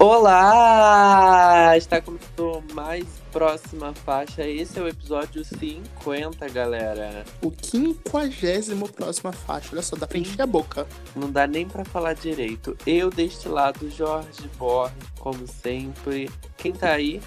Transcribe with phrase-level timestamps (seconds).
[0.00, 1.76] Olá!
[1.76, 4.46] Está começando mais próxima faixa.
[4.46, 7.24] Esse é o episódio 50, galera.
[7.42, 9.70] O quinquagésimo próxima faixa.
[9.72, 10.86] Olha só, dá pra encher a boca.
[11.16, 12.76] Não dá nem pra falar direito.
[12.86, 16.30] Eu deste lado, Jorge Borges, como sempre.
[16.56, 17.20] Quem tá aí?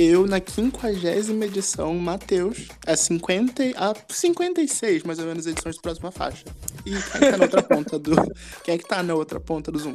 [0.00, 6.12] Eu, na quinquagésima edição, Matheus, a 50, a 56, mais ou menos, edições de próxima
[6.12, 6.44] faixa.
[6.86, 8.14] E quem é que tá na outra ponta do.
[8.62, 9.94] Quem é que tá na outra ponta do Zoom?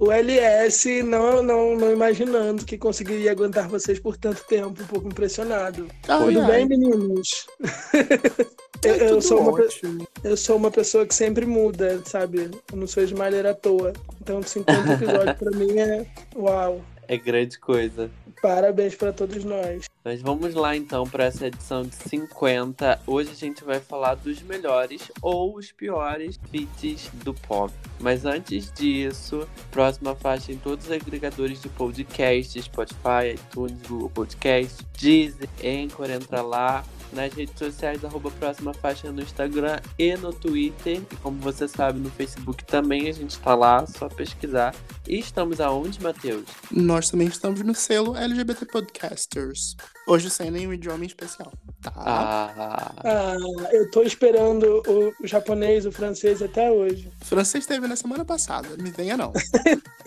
[0.00, 5.06] O LS, não, não, não imaginando que conseguiria aguentar vocês por tanto tempo, um pouco
[5.06, 5.86] impressionado.
[6.02, 7.46] Tudo bem, meninos?
[8.82, 10.08] eu, É eu sou uma, ótimo.
[10.24, 12.50] eu sou uma pessoa que sempre muda, sabe?
[12.72, 13.92] Eu não sou esmalheira à toa.
[14.20, 16.04] Então, 50 episódios pra mim é
[16.34, 16.82] uau.
[17.08, 18.10] É grande coisa.
[18.42, 19.86] Parabéns pra todos nós.
[20.04, 23.00] Mas vamos lá então para essa edição de 50.
[23.06, 27.72] Hoje a gente vai falar dos melhores ou os piores feats do pop.
[27.98, 34.84] Mas antes disso, próxima faixa em todos os agregadores de podcast, Spotify, iTunes, Google Podcast,
[34.98, 36.84] Deezer, Anchor, entra lá.
[37.12, 41.00] Nas redes sociais, arroba próxima faixa no Instagram e no Twitter.
[41.10, 44.74] E como você sabe, no Facebook também a gente tá lá, só pesquisar.
[45.08, 46.44] E estamos aonde, Matheus?
[46.68, 49.76] Nós também estamos no selo LGBT Podcasters.
[50.08, 51.52] Hoje sem nenhum idioma em especial.
[51.80, 51.92] Tá?
[51.94, 53.36] Ah, Ah,
[53.72, 57.08] eu tô esperando o, o japonês, o francês até hoje.
[57.22, 59.32] Francês teve na semana passada, me venha não.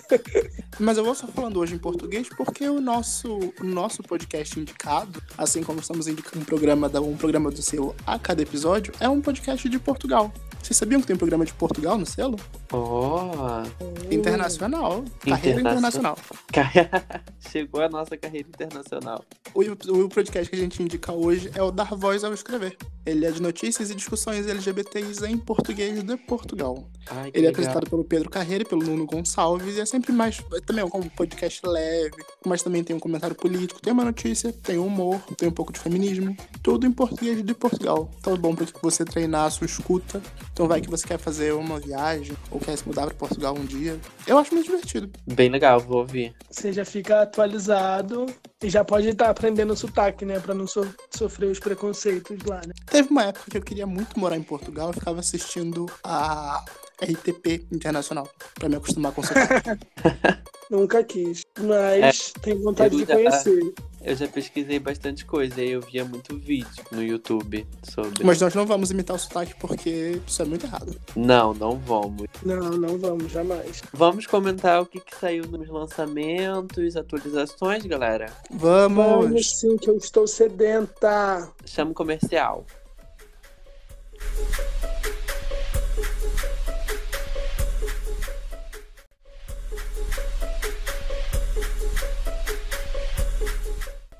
[0.77, 5.23] Mas eu vou só falando hoje em português porque o nosso, o nosso podcast indicado,
[5.38, 9.08] assim como estamos indicando um programa, da, um programa do selo a cada episódio, é
[9.08, 10.33] um podcast de Portugal.
[10.61, 12.38] Vocês sabiam que tem um programa de Portugal no selo?
[12.73, 13.64] Oh.
[14.12, 15.03] Internacional.
[15.20, 16.17] Carreira Internacional.
[16.50, 17.23] internacional.
[17.39, 19.23] Chegou a nossa carreira internacional.
[19.53, 19.61] O,
[20.03, 22.78] o podcast que a gente indica hoje é o Dar Voz ao Escrever.
[23.06, 26.88] Ele é de notícias e discussões LGBTs em português de Portugal.
[27.10, 27.52] Ai, Ele é legal.
[27.52, 30.38] apresentado pelo Pedro Carreira e pelo Nuno Gonçalves e é sempre mais.
[30.66, 34.77] Também é um podcast leve, mas também tem um comentário político, tem uma notícia, tem
[34.77, 36.36] humor, tem um pouco de feminismo.
[36.61, 38.11] Tudo em português de Portugal.
[38.20, 40.22] Então é bom para você treinar a sua escuta.
[40.54, 43.65] Então vai que você quer fazer uma viagem ou quer se mudar para Portugal um
[43.65, 43.99] dia.
[44.27, 45.09] Eu acho muito divertido.
[45.25, 46.36] Bem legal, vou ouvir.
[46.52, 48.25] Você já fica atualizado
[48.61, 50.39] e já pode estar aprendendo o sotaque, né?
[50.39, 52.73] Pra não so- sofrer os preconceitos lá, né?
[52.86, 56.64] Teve uma época que eu queria muito morar em Portugal, eu ficava assistindo a
[57.02, 59.69] RTP Internacional para me acostumar com o sotaque.
[60.69, 61.42] Nunca quis.
[61.59, 63.73] Mas tenho vontade de já- conhecer.
[64.02, 68.23] Eu já pesquisei bastante coisa e eu via muito vídeo no YouTube sobre.
[68.23, 70.95] Mas nós não vamos imitar o sotaque porque isso é muito errado.
[71.15, 72.27] Não, não vamos.
[72.43, 73.82] Não, não vamos, jamais.
[73.92, 78.32] Vamos comentar o que, que saiu nos lançamentos, atualizações, galera?
[78.49, 79.26] Vamos!
[79.26, 81.52] Vamos sim, que eu estou sedenta.
[81.66, 82.66] Chama o comercial.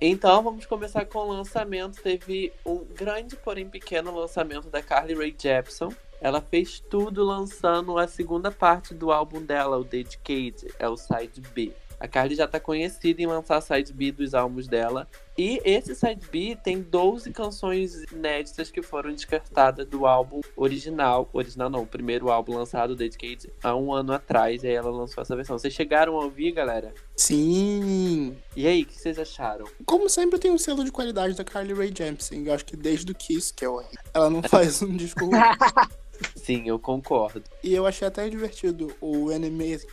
[0.02, 2.02] Então vamos começar com o lançamento.
[2.02, 5.90] Teve um grande, porém pequeno lançamento da Carly Rae Jepsen.
[6.22, 11.42] Ela fez tudo lançando a segunda parte do álbum dela, o Dedicated, é o Side
[11.54, 11.74] B.
[12.00, 15.08] A Carly já tá conhecida em lançar Side B dos álbuns dela.
[15.38, 21.30] E esse Side B tem 12 canções inéditas que foram descartadas do álbum original.
[21.34, 24.64] Original não, o primeiro álbum lançado, Dedicated, há um ano atrás.
[24.64, 25.58] E aí ela lançou essa versão.
[25.60, 26.94] Vocês chegaram a ouvir, galera?
[27.16, 28.36] Sim!
[28.56, 29.66] E aí, o que vocês acharam?
[29.86, 32.46] Como sempre, tem um selo de qualidade da Carly Rae Jepsen.
[32.46, 35.40] Eu acho que desde o Kiss, que é horrível, ela não faz um disco ruim.
[36.36, 37.44] Sim, eu concordo.
[37.64, 38.94] E eu achei até divertido.
[39.00, 39.28] O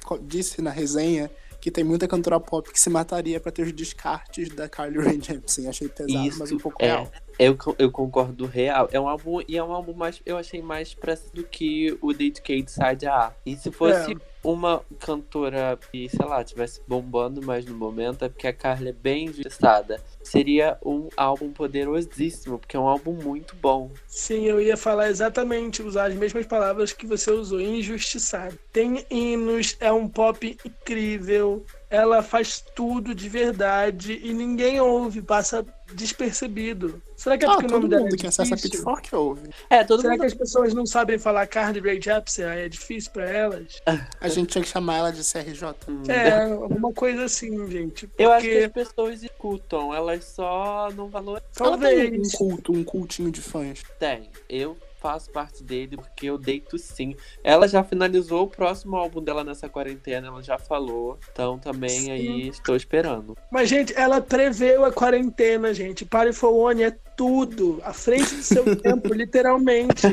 [0.05, 1.31] co- disse na resenha
[1.67, 5.21] que tem muita cantora pop que se mataria pra ter os descartes da Carly Rae
[5.21, 5.67] Jepsen.
[5.67, 6.87] Achei pesado, Isso mas um pouco é.
[6.87, 7.11] real.
[7.37, 8.89] Eu, eu concordo real.
[8.93, 10.23] É um álbum e é um álbum mais.
[10.25, 13.33] Eu achei mais expresso do que o Dedicated Side A.
[13.45, 14.17] E se fosse É.
[14.47, 18.93] uma cantora que, sei lá, tivesse bombando mais no momento, é porque a Carla é
[18.93, 20.01] bem injustiçada.
[20.23, 23.91] Seria um álbum poderosíssimo, porque é um álbum muito bom.
[24.07, 28.57] Sim, eu ia falar exatamente, usar as mesmas palavras que você usou, injustiçado.
[28.73, 35.67] Tem hinos, é um pop incrível, ela faz tudo de verdade e ninguém ouve, passa
[35.95, 37.01] despercebido.
[37.17, 38.71] Será que é Ah, porque o nome todo dela mundo é que acessa a difícil?
[38.79, 39.49] Pitchfork ouve.
[39.71, 40.21] É, todo Será mundo.
[40.21, 42.45] que as pessoas não sabem falar Carly Rae Jepsen?
[42.45, 43.81] Aí É difícil pra elas?
[44.21, 45.75] A gente tinha que chamar ela de CRJ.
[45.89, 46.03] Hum.
[46.09, 48.09] É, alguma coisa assim, gente.
[48.19, 51.47] Eu acho que Porque as pessoas escutam, elas só não valorizam.
[51.61, 53.83] Ela tem um culto, um cultinho de fãs.
[53.99, 54.29] Tem.
[54.49, 57.15] Eu faço parte dele porque eu deito sim.
[57.43, 61.19] Ela já finalizou o próximo álbum dela nessa quarentena, ela já falou.
[61.33, 62.11] Então também Sim.
[62.11, 63.37] aí estou esperando.
[63.51, 66.05] Mas, gente, ela preveu a quarentena, gente.
[66.05, 67.81] Pare for One é tudo.
[67.83, 70.07] À frente do seu tempo, literalmente.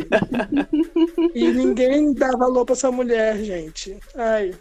[1.34, 3.98] E ninguém dá valor pra essa mulher, gente.
[4.16, 4.54] Ai.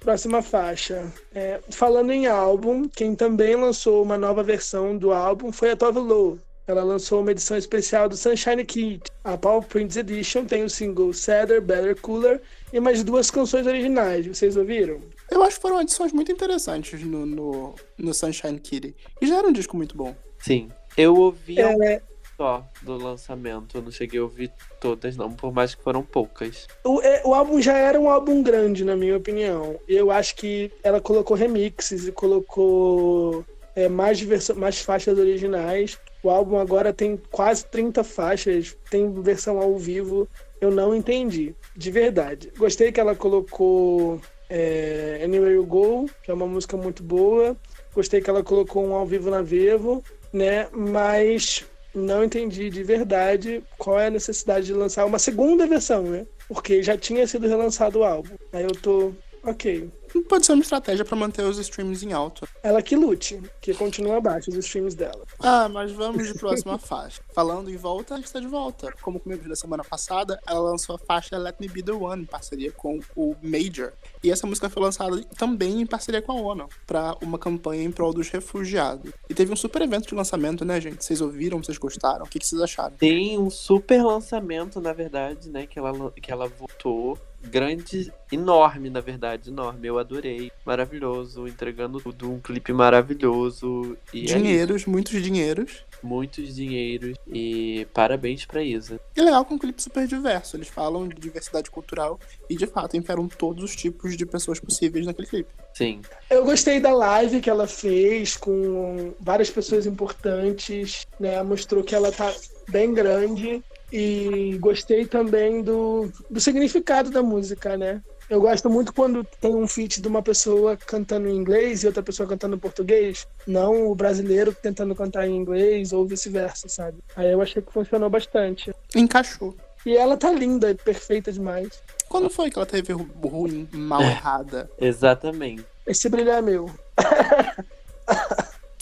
[0.00, 1.12] Próxima faixa.
[1.32, 6.00] É, falando em álbum, quem também lançou uma nova versão do álbum foi a Tove
[6.00, 6.40] Lo.
[6.66, 9.02] Ela lançou uma edição especial do Sunshine Kid.
[9.24, 12.40] A Paul Prince Edition tem o single Sadder, Better, Cooler
[12.72, 14.26] e mais duas canções originais.
[14.26, 15.00] Vocês ouviram?
[15.30, 18.94] Eu acho que foram edições muito interessantes no, no, no Sunshine Kid.
[19.20, 20.14] E já era um disco muito bom.
[20.38, 20.70] Sim.
[20.96, 22.00] Eu ouvi É,
[22.36, 23.76] só do lançamento.
[23.76, 26.66] Eu não cheguei a ouvir todas, não, por mais que foram poucas.
[26.84, 29.80] O, é, o álbum já era um álbum grande, na minha opinião.
[29.88, 33.44] Eu acho que ela colocou remixes e colocou
[33.74, 35.98] é, mais, mais faixas originais.
[36.22, 40.28] O álbum agora tem quase 30 faixas, tem versão ao vivo.
[40.60, 42.52] Eu não entendi, de verdade.
[42.56, 47.56] Gostei que ela colocou é, Anywhere You Go, que é uma música muito boa.
[47.94, 50.68] Gostei que ela colocou um ao vivo na Vevo, né?
[50.72, 51.64] Mas
[51.94, 56.26] não entendi de verdade qual é a necessidade de lançar uma segunda versão, né?
[56.48, 58.34] Porque já tinha sido relançado o álbum.
[58.52, 59.90] Aí eu tô, ok.
[60.28, 62.46] Pode ser uma estratégia pra manter os streams em alta.
[62.62, 65.24] Ela que lute, que continua abaixo os streams dela.
[65.40, 67.22] Ah, mas vamos de próxima faixa.
[67.32, 68.92] Falando em volta, a gente está de volta.
[69.00, 72.26] Como comigo da semana passada, ela lançou a faixa Let Me Be The One, em
[72.26, 73.92] parceria com o Major.
[74.22, 77.90] E essa música foi lançada também em parceria com a ONU, para uma campanha em
[77.90, 79.12] prol dos refugiados.
[79.28, 81.04] E teve um super evento de lançamento, né, gente?
[81.04, 82.24] Vocês ouviram, vocês gostaram?
[82.24, 82.96] O que, que vocês acharam?
[82.96, 85.66] Tem um super lançamento, na verdade, né?
[85.66, 87.18] Que ela, que ela voltou.
[87.44, 89.86] Grande, enorme, na verdade, enorme.
[89.88, 90.50] Eu adorei.
[90.64, 92.30] Maravilhoso, entregando tudo.
[92.30, 93.96] Um clipe maravilhoso.
[94.12, 95.84] E é dinheiros, muitos dinheiros.
[96.02, 97.16] muitos dinheiros.
[97.26, 99.00] E parabéns pra Isa.
[99.16, 100.56] E é legal com um clipe super diverso.
[100.56, 102.18] Eles falam de diversidade cultural
[102.48, 105.50] e, de fato, enfiaram todos os tipos de pessoas possíveis naquele clipe.
[105.74, 106.02] Sim.
[106.28, 111.42] Eu gostei da live que ela fez com várias pessoas importantes, né?
[111.42, 112.32] Mostrou que ela tá
[112.68, 113.62] bem grande.
[113.92, 118.00] E gostei também do, do significado da música, né?
[118.30, 122.02] Eu gosto muito quando tem um feat de uma pessoa cantando em inglês e outra
[122.02, 126.96] pessoa cantando em português, não o brasileiro tentando cantar em inglês ou vice-versa, sabe?
[127.14, 128.72] Aí eu achei que funcionou bastante.
[128.96, 129.54] Encaixou.
[129.84, 131.82] E ela tá linda perfeita demais.
[132.08, 134.70] Quando foi que ela teve ru- ruim, mal errada?
[134.80, 135.64] Exatamente.
[135.86, 136.70] Esse brilho é meu.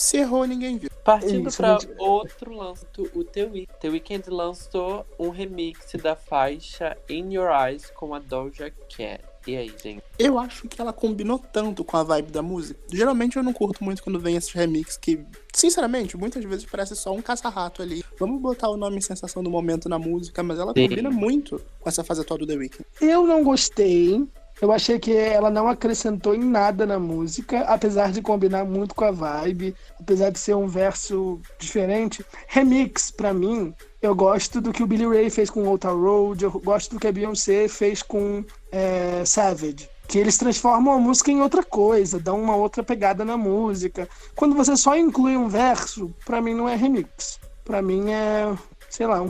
[0.01, 0.89] Se errou, ninguém viu.
[1.05, 1.93] Partindo Isso, pra gente.
[1.99, 3.79] outro lançamento, o The Weeknd.
[3.81, 9.21] The Weeknd lançou um remix da faixa In Your Eyes com a Doja Cat.
[9.47, 10.03] E aí, gente?
[10.19, 12.81] Eu acho que ela combinou tanto com a vibe da música.
[12.91, 15.21] Geralmente eu não curto muito quando vem esses remixes que,
[15.53, 18.03] sinceramente, muitas vezes parece só um caça-rato ali.
[18.19, 20.89] Vamos botar o nome sensação do momento na música, mas ela Sim.
[20.89, 22.87] combina muito com essa fase atual do The Weeknd.
[23.03, 24.27] Eu não gostei.
[24.61, 29.05] Eu achei que ela não acrescentou em nada na música, apesar de combinar muito com
[29.05, 32.25] a vibe, apesar de ser um verso diferente.
[32.47, 36.51] Remix, pra mim, eu gosto do que o Billy Ray fez com Town Road, eu
[36.51, 39.89] gosto do que a Beyoncé fez com é, Savage.
[40.07, 44.09] Que eles transformam a música em outra coisa, dão uma outra pegada na música.
[44.35, 47.39] Quando você só inclui um verso, pra mim não é remix.
[47.65, 48.53] Pra mim é
[48.91, 49.29] sei lá, um,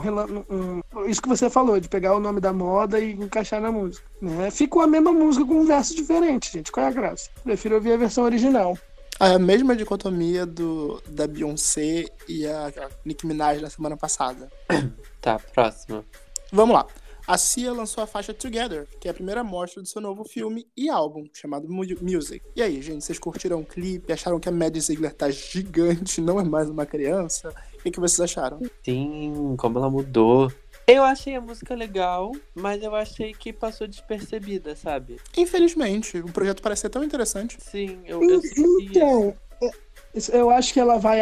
[0.49, 4.05] um- isso que você falou, de pegar o nome da moda e encaixar na música.
[4.21, 4.51] Né?
[4.51, 6.71] Ficou a mesma música com um verso diferente, gente.
[6.71, 7.29] Qual é a graça?
[7.43, 8.77] Prefiro ouvir a versão original.
[9.19, 14.51] A mesma dicotomia do, da Beyoncé e a, a Nicki Minaj na semana passada.
[15.21, 16.03] Tá, próxima.
[16.51, 16.87] Vamos lá.
[17.27, 20.67] A Cia lançou a faixa Together, que é a primeira mostra do seu novo filme
[20.75, 22.43] e álbum, chamado Mu- Music.
[22.55, 24.11] E aí, gente, vocês curtiram o clipe?
[24.11, 27.53] Acharam que a Maddie Ziegler tá gigante, não é mais uma criança?
[27.81, 28.59] O que, que vocês acharam?
[28.85, 30.51] Sim, como ela mudou.
[30.85, 35.17] Eu achei a música legal, mas eu achei que passou despercebida, sabe?
[35.35, 37.57] Infelizmente, o projeto parece ser tão interessante.
[37.59, 38.41] Sim, eu, eu.
[38.81, 39.69] Então, é,
[40.13, 41.19] isso- eu acho que ela vai,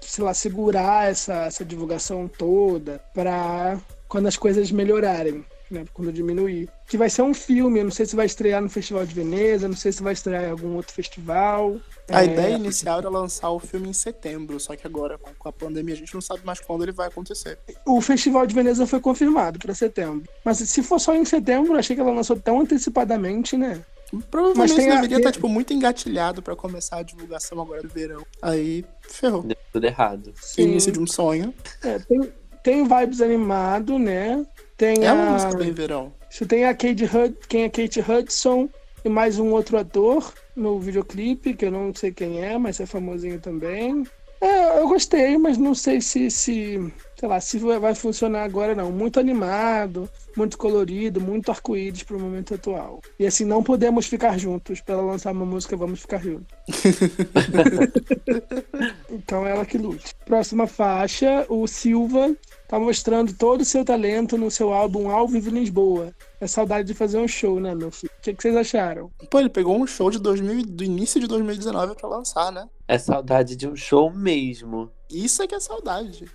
[0.00, 5.44] sei lá, segurar essa, essa divulgação toda pra quando as coisas melhorarem.
[5.74, 6.68] Né, quando diminuir.
[6.86, 9.66] Que vai ser um filme, eu não sei se vai estrear no Festival de Veneza,
[9.66, 11.80] não sei se vai estrear em algum outro festival.
[12.08, 15.52] A É, ideia inicial era lançar o filme em setembro, só que agora, com- a
[15.52, 17.58] pandemia, a gente não sabe mais quando ele vai acontecer.
[17.84, 20.22] O Festival de Veneza foi confirmado pra setembro.
[20.44, 23.82] Mas se for só em setembro, eu achei que ela lançou tão antecipadamente, né?
[24.30, 27.88] Provavelmente Mas tem a- deveria estar, tipo, muito engatilhado pra começar a divulgação agora do
[27.88, 28.24] verão.
[28.40, 29.42] Aí, ferrou.
[29.42, 30.32] Deu tudo errado.
[30.56, 31.52] Início de um sonho.
[31.82, 32.32] É, tem,
[32.64, 34.44] tem vibes animado, né?
[34.76, 35.30] Tem É uma a.
[35.32, 36.12] música bem verão.
[36.28, 37.36] Você tem a Kate, Hud...
[37.48, 38.68] quem é Kate Hudson
[39.04, 42.86] e mais um outro ator no videoclipe, que eu não sei quem é, mas é
[42.86, 44.04] famosinho também.
[44.40, 48.90] É, eu gostei, mas não sei se, se sei lá, se vai funcionar agora não.
[48.90, 53.00] Muito animado, muito colorido, muito arco-íris pro momento atual.
[53.18, 54.80] E assim, não podemos ficar juntos.
[54.80, 56.46] Para ela lançar uma música, vamos ficar juntos.
[59.10, 60.14] então ela que lute.
[60.24, 62.34] Próxima faixa, o Silva
[62.74, 66.12] tá mostrando todo o seu talento no seu álbum Ao Vivo em Lisboa.
[66.40, 68.12] É saudade de fazer um show, né, meu filho?
[68.18, 69.12] O que, que vocês acharam?
[69.30, 72.68] Pô, ele pegou um show de 2000, do início de 2019 pra lançar, né?
[72.88, 74.90] É saudade de um show mesmo.
[75.08, 76.28] Isso é que é saudade.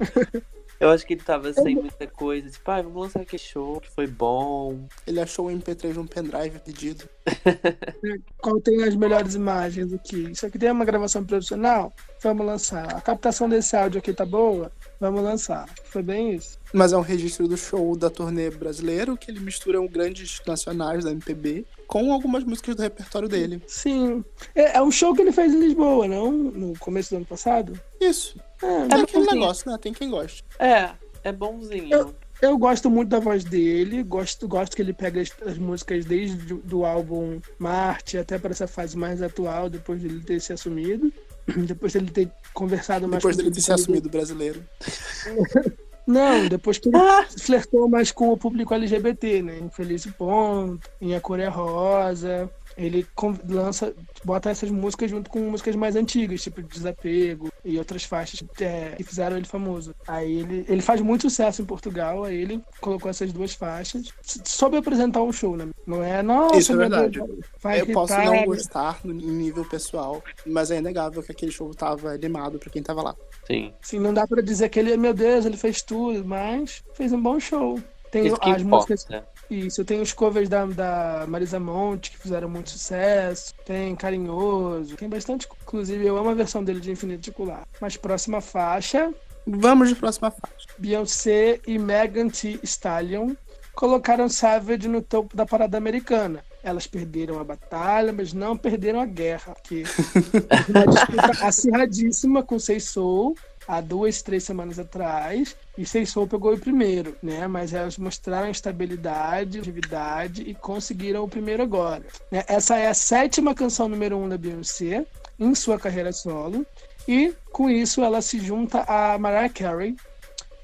[0.82, 2.50] Eu acho que ele tava sem muita coisa.
[2.50, 4.84] Tipo, ah, vamos lançar aquele show que foi bom.
[5.06, 7.08] Ele achou o MP3 num pendrive pedido.
[8.42, 10.32] Qual tem as melhores imagens aqui?
[10.32, 11.92] Isso aqui tem uma gravação profissional?
[12.20, 12.96] Vamos lançar.
[12.96, 14.72] A captação desse áudio aqui tá boa?
[14.98, 15.68] Vamos lançar.
[15.84, 16.58] Foi bem isso.
[16.72, 21.04] Mas é um registro do show da turnê brasileiro, que ele mistura um grandes nacionais
[21.04, 23.62] da MPB com algumas músicas do repertório dele.
[23.66, 24.24] Sim.
[24.54, 26.32] É, é um show que ele fez em Lisboa, não?
[26.32, 27.78] No começo do ano passado?
[28.00, 28.40] Isso.
[28.62, 29.76] É, É, aquele assim, negócio, né?
[29.78, 30.42] Tem quem goste.
[30.58, 30.90] É,
[31.22, 31.92] é bonzinho.
[31.92, 36.04] Eu- Eu gosto muito da voz dele, gosto, gosto que ele pega as, as músicas
[36.04, 40.52] desde o- do álbum Marte até para essa fase mais atual, depois dele ter se
[40.52, 41.12] assumido.
[41.46, 44.64] Depois dele ter conversado mais Depois dele ter se assumido brasileiro.
[46.06, 46.98] Não, depois que ele
[47.38, 49.58] flertou mais com o público LGBT, né?
[49.58, 52.50] Em Feliz Ponto, em A Cor é Rosa.
[52.76, 53.06] Ele
[53.48, 53.94] lança,
[54.24, 59.04] bota essas músicas junto com músicas mais antigas, tipo Desapego e outras faixas é, que
[59.04, 59.94] fizeram ele famoso.
[60.08, 64.12] Aí ele, ele faz muito sucesso em Portugal, aí ele colocou essas duas faixas.
[64.22, 65.68] Soube apresentar um show, né?
[65.86, 67.18] Não é, nossa, Isso é verdade.
[67.18, 71.74] Deus, eu posso não gostar no, em nível pessoal, mas é inegável que aquele show
[71.74, 73.16] tava animado pra quem tava lá.
[73.46, 73.72] Sim.
[73.82, 77.20] Assim, não dá pra dizer que ele, meu Deus, ele fez tudo, mas fez um
[77.20, 77.80] bom show.
[78.10, 79.32] Tem Isso que as músicas importa.
[79.50, 83.52] Isso, tem os covers da, da Marisa Monte que fizeram muito sucesso.
[83.66, 84.96] Tem Carinhoso.
[84.96, 85.46] Tem bastante.
[85.62, 87.66] Inclusive, eu amo a versão dele de Infinito Circular.
[87.80, 89.12] Mas próxima faixa:
[89.46, 90.68] Vamos de próxima faixa.
[90.78, 93.34] Beyoncé e Megan Thee Stallion
[93.74, 96.42] colocaram Savage no topo da parada americana.
[96.62, 99.54] Elas perderam a batalha, mas não perderam a guerra.
[99.54, 99.82] Porque
[100.68, 105.56] uma disputa acirradíssima com Sei Soul há duas, três semanas atrás.
[105.76, 107.46] E Sei Soul pegou o primeiro, né?
[107.46, 112.04] Mas elas mostraram estabilidade, atividade e conseguiram o primeiro agora.
[112.30, 112.44] né?
[112.46, 115.04] Essa é a sétima canção número um da Beyoncé
[115.38, 116.66] em sua carreira solo.
[117.06, 119.96] E com isso ela se junta a Mariah Carey,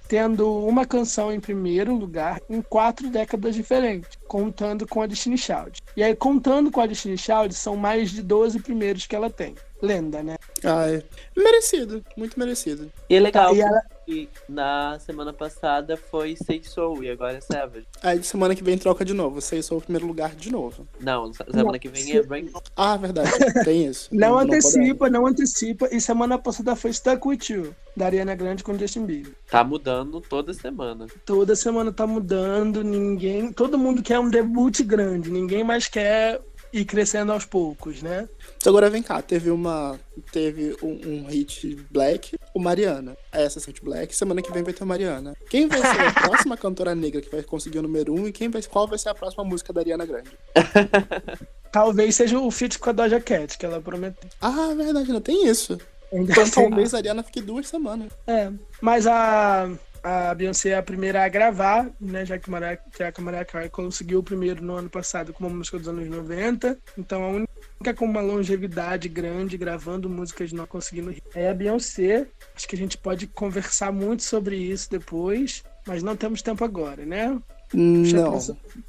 [0.09, 5.83] tendo uma canção em primeiro lugar em quatro décadas diferentes, contando com a Destiny Child.
[5.97, 9.55] E aí, contando com a Destiny Child, são mais de 12 primeiros que ela tem.
[9.83, 10.37] Lenda, né?
[10.65, 11.05] Ai,
[11.37, 12.91] merecido, muito merecido.
[13.09, 17.41] E é legal E ela- que na semana passada foi Say Soul e agora é
[17.43, 17.87] Savage.
[18.03, 19.39] Aí semana que vem troca de novo.
[19.43, 20.89] Sei sou o primeiro lugar de novo.
[20.99, 22.51] Não, se- semana que vem é Rain.
[22.75, 23.31] Ah, verdade.
[23.65, 24.09] Tem isso.
[24.17, 24.65] Não, podemos.
[24.65, 25.89] antecipa, não antecipa.
[25.93, 29.33] E semana passada foi Stuck With You, da Ariana Grande com Justin Bieber.
[29.51, 31.07] Tá mudando toda semana.
[31.27, 33.53] Toda semana tá mudando, ninguém.
[33.53, 36.41] Todo mundo quer um debut grande, ninguém mais quer
[36.73, 38.29] ir crescendo aos poucos, né?
[38.57, 39.99] Então agora vem cá, teve uma.
[40.33, 43.17] Teve um, um hit Black, o Mariana.
[43.33, 45.35] Essa hit Black, semana que vem vai ter o Mariana.
[45.49, 48.49] Quem vai ser a próxima cantora negra que vai conseguir o número um e quem
[48.49, 50.31] vai, qual vai ser a próxima música da Ariana Grande?
[51.71, 54.29] Talvez seja o feat com a Doja Cat, que ela prometeu.
[54.41, 55.79] Ah, verdade, não tem isso.
[56.11, 58.11] Então talvez a Ariana fique duas semanas.
[58.27, 59.71] É, mas a,
[60.03, 62.25] a Beyoncé é a primeira a gravar, né?
[62.25, 65.47] Já que, Mariah, já que a Mariah Carey conseguiu o primeiro no ano passado com
[65.47, 66.79] uma música dos anos 90.
[66.97, 72.27] Então a única com uma longevidade grande gravando músicas não conseguindo é a Beyoncé.
[72.55, 77.05] Acho que a gente pode conversar muito sobre isso depois, mas não temos tempo agora,
[77.05, 77.39] né?
[77.73, 78.39] Não.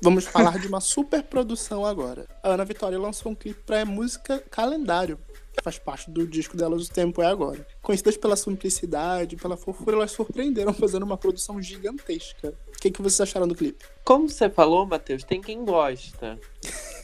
[0.01, 2.25] Vamos falar de uma super produção agora.
[2.41, 5.19] A Ana Vitória lançou um clipe pra música Calendário,
[5.61, 7.65] faz parte do disco delas O Tempo é Agora.
[7.81, 12.53] Conhecidas pela simplicidade, pela fofura, elas surpreenderam fazendo uma produção gigantesca.
[12.67, 13.85] O que, que vocês acharam do clipe?
[14.03, 16.39] Como você falou, Matheus, tem quem gosta.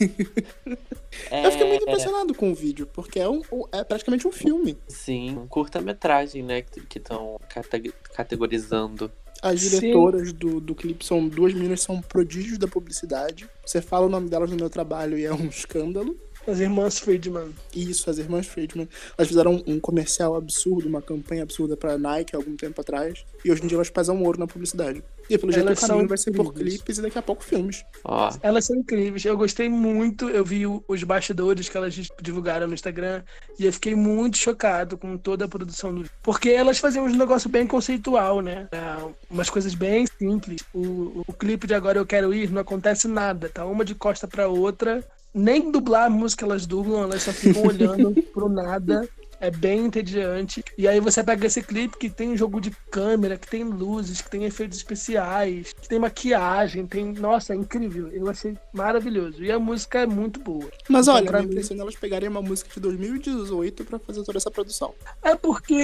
[1.30, 3.40] Eu fiquei muito É, impressionado com o vídeo, porque é, um,
[3.72, 4.76] é praticamente um filme.
[4.88, 7.40] Sim, um curta-metragem, né, que estão
[8.14, 9.10] categorizando.
[9.42, 9.80] As Sim.
[9.80, 13.48] diretoras do, do clipe são duas meninas são prodígios da publicidade.
[13.64, 16.18] Você fala o nome delas no meu trabalho e é um escândalo.
[16.46, 17.52] As irmãs Friedman.
[17.74, 18.88] Isso, as irmãs Friedman.
[19.18, 23.24] Elas fizeram um comercial absurdo, uma campanha absurda pra Nike há algum tempo atrás.
[23.44, 25.02] E hoje em dia elas pesam ouro na publicidade.
[25.28, 26.74] E pelo jeito o Elas são caminho vai ser por incríveis.
[26.76, 27.84] clipes e daqui a pouco filmes.
[28.04, 29.24] Ó, Elas são incríveis.
[29.24, 30.28] Eu gostei muito.
[30.30, 33.22] Eu vi o- os bastidores que elas divulgaram no Instagram
[33.58, 36.08] e eu fiquei muito chocado com toda a produção do.
[36.22, 38.68] Porque elas faziam um negócio bem conceitual, né?
[38.70, 38.78] É,
[39.28, 40.60] umas coisas bem simples.
[40.72, 43.48] O, o clipe de Agora Eu Quero Ir não acontece nada.
[43.48, 45.04] Tá uma de costa pra outra.
[45.36, 49.06] Nem dublar a música elas dublam, elas só ficam olhando pro nada.
[49.38, 50.64] É bem entediante.
[50.78, 54.30] E aí você pega esse clipe que tem jogo de câmera, que tem luzes, que
[54.30, 57.12] tem efeitos especiais, que tem maquiagem, tem.
[57.12, 58.08] Nossa, é incrível.
[58.08, 59.44] Eu achei maravilhoso.
[59.44, 60.64] E a música é muito boa.
[60.88, 64.38] Mas Então, olha, pra mim- impressiona elas pegarem uma música de 2018 pra fazer toda
[64.38, 64.94] essa produção.
[65.22, 65.74] É porque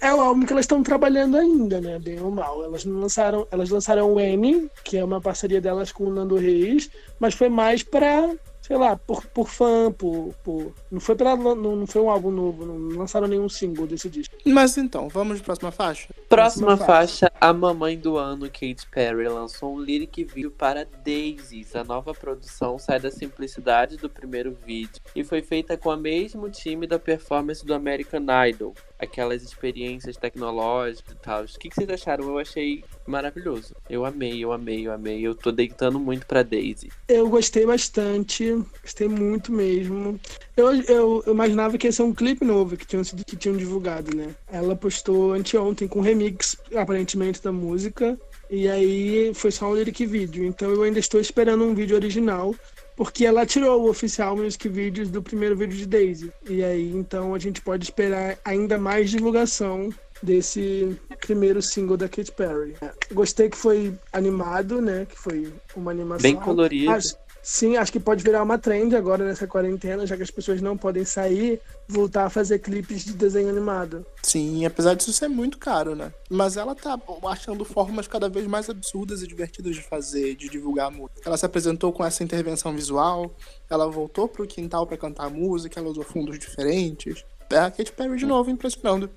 [0.00, 1.98] é o álbum que elas estão trabalhando ainda, né?
[1.98, 2.64] Bem ou mal.
[2.64, 6.36] Elas não lançaram, elas lançaram o N, que é uma parceria delas com o Nando
[6.36, 6.88] Reis,
[7.20, 8.30] mas foi mais pra,
[8.62, 10.72] sei lá, por, por fã, por, por.
[10.90, 11.36] Não foi pra.
[11.36, 14.34] Não, não foi um álbum novo, não lançaram nenhum single desse disco.
[14.46, 16.08] Mas então, vamos pra próxima faixa?
[16.28, 21.74] Próxima Próxima faixa, a mamãe do ano, Katy Perry, lançou um lyric vídeo para Daisies.
[21.74, 26.48] A nova produção sai da simplicidade do primeiro vídeo e foi feita com o mesmo
[26.48, 28.74] time da performance do American Idol.
[29.02, 31.42] Aquelas experiências tecnológicas e tal.
[31.42, 32.28] O que, que vocês acharam?
[32.28, 33.74] Eu achei maravilhoso.
[33.90, 35.20] Eu amei, eu amei, eu amei.
[35.20, 36.90] Eu tô deitando muito pra Daisy.
[37.08, 40.20] Eu gostei bastante, gostei muito mesmo.
[40.56, 44.16] Eu, eu, eu imaginava que ia ser um clipe novo que tinham, que tinham divulgado,
[44.16, 44.34] né?
[44.50, 48.16] Ela postou anteontem com remix, aparentemente, da música.
[48.48, 50.44] E aí foi só um lyric vídeo.
[50.44, 52.54] Então eu ainda estou esperando um vídeo original.
[53.02, 56.32] Porque ela tirou o oficial music videos do primeiro vídeo de Daisy.
[56.48, 59.90] E aí, então, a gente pode esperar ainda mais divulgação
[60.22, 62.74] desse primeiro single da Katy Perry.
[63.12, 65.04] Gostei que foi animado, né?
[65.08, 66.22] Que foi uma animação.
[66.22, 66.92] Bem colorido.
[66.92, 70.60] Acho- sim, acho que pode virar uma trend agora nessa quarentena, já que as pessoas
[70.60, 74.06] não podem sair, voltar a fazer clipes de desenho animado.
[74.22, 76.12] Sim, apesar disso ser muito caro, né?
[76.30, 80.86] Mas ela tá achando formas cada vez mais absurdas e divertidas de fazer, de divulgar
[80.86, 81.20] a música.
[81.24, 83.34] Ela se apresentou com essa intervenção visual,
[83.68, 87.24] ela voltou pro quintal pra cantar a música, ela usou fundos diferentes.
[87.50, 89.10] É a Katy Perry de novo impressionando.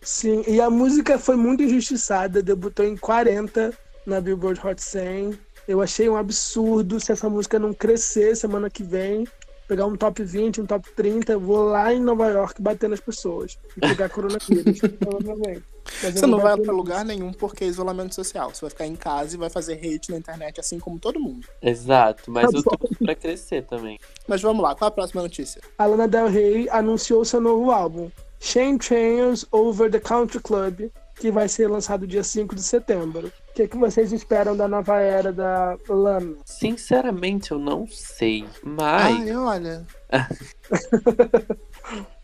[0.00, 3.72] Sim, e a música foi muito injustiçada, debutou em 40
[4.06, 5.38] na Billboard Hot 100.
[5.66, 9.26] Eu achei um absurdo se essa música não crescer semana que vem,
[9.66, 13.00] pegar um top 20, um top 30, eu vou lá em Nova York bater nas
[13.00, 15.62] pessoas e pegar coronavírus, provavelmente.
[16.00, 18.50] Você não vai pra lugar nenhum porque é isolamento social.
[18.52, 21.46] Você vai ficar em casa e vai fazer hate na internet assim como todo mundo.
[21.60, 23.98] Exato, mas Tá eu tô pra crescer também.
[24.26, 25.60] Mas vamos lá, qual a próxima notícia?
[25.78, 31.30] A Lana Del Rey anunciou seu novo álbum, Shane Trails Over the Country Club, que
[31.30, 33.32] vai ser lançado dia 5 de setembro.
[33.50, 36.36] O que, que vocês esperam da nova era da Lana?
[36.44, 38.44] Sinceramente, eu não sei.
[38.62, 39.86] Mas Ai, olha.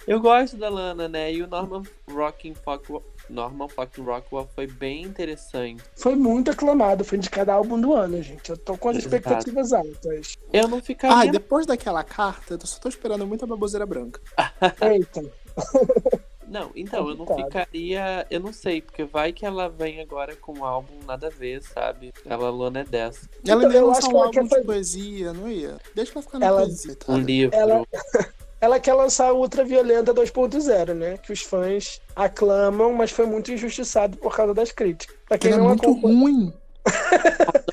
[0.07, 1.33] eu gosto da Lana, né?
[1.33, 5.83] E o Norman Rocking Rockwell, Norman fucking Rockwell foi bem interessante.
[5.97, 8.51] Foi muito aclamado, foi indicado álbum do ano, gente.
[8.51, 9.15] Eu tô com as Exato.
[9.15, 10.37] expectativas altas.
[10.53, 11.17] Eu não ficaria.
[11.17, 14.21] Ai, depois daquela carta, eu só tô esperando muita baboseira branca.
[14.83, 15.23] Eita.
[16.51, 18.27] Não, então, eu não ficaria.
[18.29, 21.63] Eu não sei, porque vai que ela vem agora com um álbum nada a ver,
[21.63, 22.13] sabe?
[22.27, 23.29] Ela Lana é dessa.
[23.47, 25.77] Ela Então, ia eu lançar acho que um ela álbum quer de poesia, não ia?
[25.95, 27.13] Deixa ela ficar na Ela- poesia, tá?
[27.13, 27.57] Um livro.
[27.57, 27.85] Ela-
[28.63, 31.17] Ela quer lançar a Ultraviolenta 2.0, né?
[31.17, 35.17] Que os fãs aclamam, mas foi muito injustiçado por causa das críticas.
[35.27, 36.15] Pra quem é não muito acompanha.
[36.19, 36.53] ruim.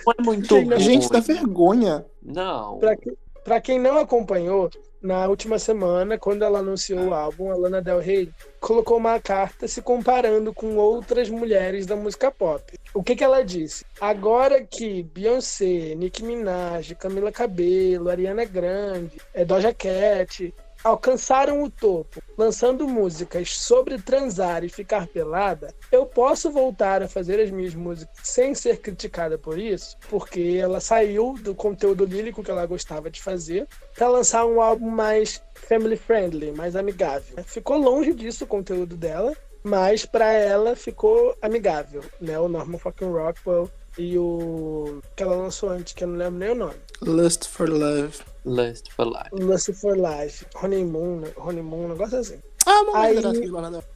[0.06, 0.80] Não é muito Gente, ruim.
[0.80, 2.06] Gente, dá vergonha.
[2.24, 2.78] Não.
[2.80, 4.70] Pra, que- pra quem não acompanhou,
[5.02, 8.30] na última semana, quando ela anunciou o álbum, a Lana Del Rey
[8.60, 12.78] colocou uma carta se comparando com outras mulheres da música pop.
[12.94, 13.86] O que, que ela disse?
[14.02, 20.54] Agora que Beyoncé, Nicki Minaj, Camila Cabello, Ariana Grande, é, Doja Cat
[20.88, 27.42] alcançaram o topo, lançando músicas sobre transar e ficar pelada, eu posso voltar a fazer
[27.42, 32.50] as minhas músicas sem ser criticada por isso, porque ela saiu do conteúdo lírico que
[32.50, 37.44] ela gostava de fazer para lançar um álbum mais family friendly, mais amigável.
[37.44, 42.40] Ficou longe disso o conteúdo dela, mas para ela ficou amigável, né?
[42.40, 46.52] O Norman fucking Rockwell e o que ela lançou antes, que eu não lembro nem
[46.52, 46.76] o nome.
[47.02, 48.20] Lust for Love.
[48.48, 49.30] Lust for Life.
[49.34, 51.32] Lust for Life, Honeymoon, né?
[51.38, 52.40] Honeymoon, um negócio assim.
[52.66, 53.16] Ah, uma Aí-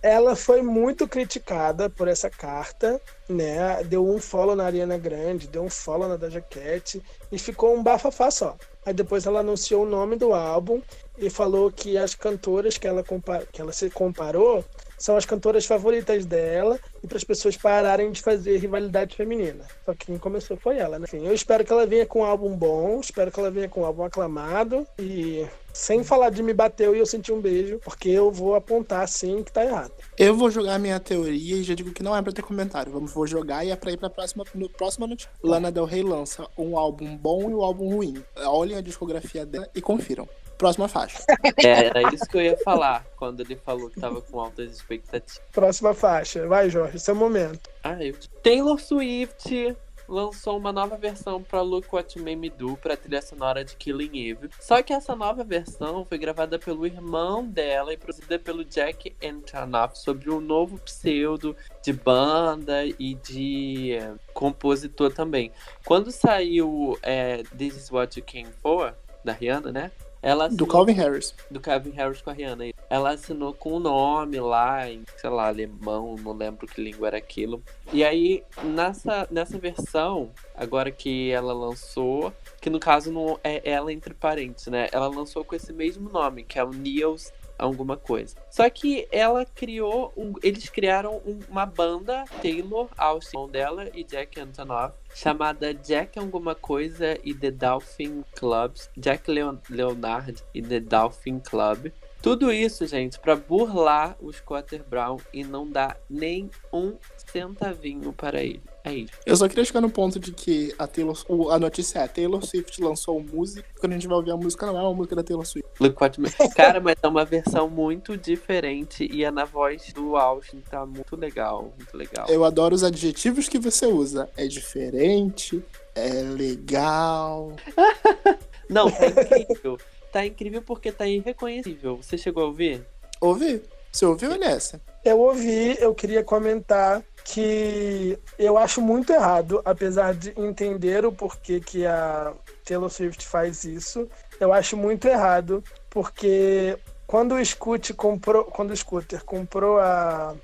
[0.01, 3.83] Ela foi muito criticada por essa carta, né?
[3.83, 7.83] Deu um follow na Ariana Grande, deu um follow na Doja Cat e ficou um
[7.83, 8.55] bafafá só.
[8.85, 10.81] Aí depois ela anunciou o nome do álbum
[11.17, 14.63] e falou que as cantoras que ela, compa- que ela se comparou
[15.01, 19.65] são as cantoras favoritas dela e para as pessoas pararem de fazer rivalidade feminina.
[19.83, 21.07] Só que quem começou foi ela, né?
[21.11, 23.85] Eu espero que ela venha com um álbum bom, espero que ela venha com um
[23.85, 28.31] álbum aclamado e sem falar de me bateu e eu senti um beijo, porque eu
[28.31, 29.91] vou apontar sim que tá errado.
[30.19, 32.91] Eu vou jogar minha teoria e já digo que não é pra ter comentário.
[32.91, 35.31] Vamos, vou jogar e é pra ir pra próxima, no próxima notícia.
[35.41, 38.23] Lana Del Rey lança um álbum bom e um álbum ruim.
[38.45, 40.27] Olhem a discografia dela e confiram.
[40.61, 41.23] Próxima faixa.
[41.57, 45.41] É, era isso que eu ia falar quando ele falou que tava com altas expectativas.
[45.51, 46.47] Próxima faixa.
[46.47, 47.67] Vai, Jorge, seu momento.
[47.83, 48.13] Ah, eu...
[48.43, 49.75] Taylor Swift
[50.07, 53.75] lançou uma nova versão para Look What You Made Me Do, pra trilha sonora de
[53.75, 54.51] Killing Eve.
[54.59, 59.97] Só que essa nova versão foi gravada pelo irmão dela e produzida pelo Jack Antonoff
[59.97, 65.51] sobre um novo pseudo de banda e de é, compositor também.
[65.85, 68.93] Quando saiu é, This Is What You Came For,
[69.25, 69.91] da Rihanna, né?
[70.21, 71.33] Ela assinou, do Calvin Harris.
[71.49, 72.65] Do Calvin Harris com a Rihanna.
[72.89, 77.07] Ela assinou com o um nome lá, em, sei lá, alemão, não lembro que língua
[77.07, 77.63] era aquilo.
[77.91, 83.91] E aí, nessa, nessa versão, agora que ela lançou, que no caso não é ela
[83.91, 84.87] entre parentes, né?
[84.91, 88.35] Ela lançou com esse mesmo nome, que é o Niels alguma coisa.
[88.49, 94.39] Só que ela criou, um, eles criaram um, uma banda, Taylor Austin dela e Jack
[94.39, 101.39] Antonoff, chamada Jack alguma coisa e The Dolphin Clubs, Jack Leon Leonard e The Dolphin
[101.39, 101.91] Club.
[102.21, 106.93] Tudo isso, gente, para burlar o Scotter Brown e não dar nem um
[107.31, 108.61] centavinho para ele.
[108.83, 109.13] É isso.
[109.25, 111.17] Eu só queria chegar no ponto de que a Taylor,
[111.51, 113.67] a notícia é: a Taylor Swift lançou música.
[113.79, 115.69] Quando a gente vai ouvir a música, não é uma música da Taylor Swift.
[116.55, 121.15] Cara, mas é uma versão muito diferente e é na voz do Austin, tá muito
[121.15, 122.27] legal, muito legal.
[122.27, 124.29] Eu adoro os adjetivos que você usa.
[124.37, 125.63] É diferente,
[125.95, 127.55] é legal.
[128.69, 129.77] não, tá incrível.
[130.11, 131.97] Tá incrível porque tá irreconhecível.
[131.97, 132.85] Você chegou a ouvir?
[133.19, 133.61] Ouvi.
[133.91, 134.81] Você ouviu, Nessa?
[135.03, 141.59] Eu ouvi, eu queria comentar que eu acho muito errado, apesar de entender o porquê
[141.59, 144.07] que a Taylor Swift faz isso,
[144.39, 150.35] eu acho muito errado, porque quando o Scoot comprou, quando o Scooter comprou a,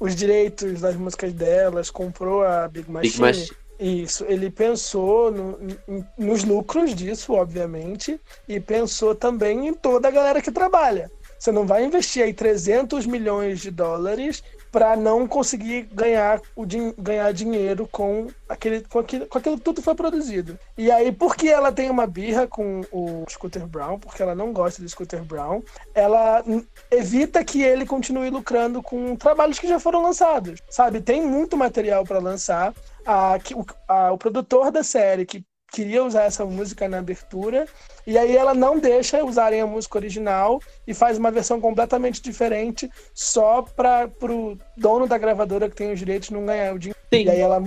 [0.00, 3.56] os direitos das músicas delas, comprou a Big Machine, Big Machine.
[3.78, 5.58] Isso, ele pensou no,
[6.18, 11.10] nos lucros disso, obviamente, e pensou também em toda a galera que trabalha.
[11.38, 16.92] Você não vai investir aí 300 milhões de dólares para não conseguir ganhar, o din
[16.98, 20.58] ganhar dinheiro com aquele, com aquilo, com aquilo que tudo foi produzido.
[20.76, 24.82] E aí, porque ela tem uma birra com o Scooter Brown, porque ela não gosta
[24.82, 25.62] do Scooter Brown,
[25.94, 26.44] ela
[26.90, 30.60] evita que ele continue lucrando com trabalhos que já foram lançados.
[30.68, 32.74] Sabe, tem muito material para lançar.
[33.06, 33.38] A,
[33.88, 37.66] a, o produtor da série que queria usar essa música na abertura,
[38.06, 42.90] e aí ela não deixa usarem a música original e faz uma versão completamente diferente
[43.14, 46.98] só para o dono da gravadora que tem os direitos não ganhar o dinheiro.
[47.12, 47.24] Sim.
[47.24, 47.62] E aí ela,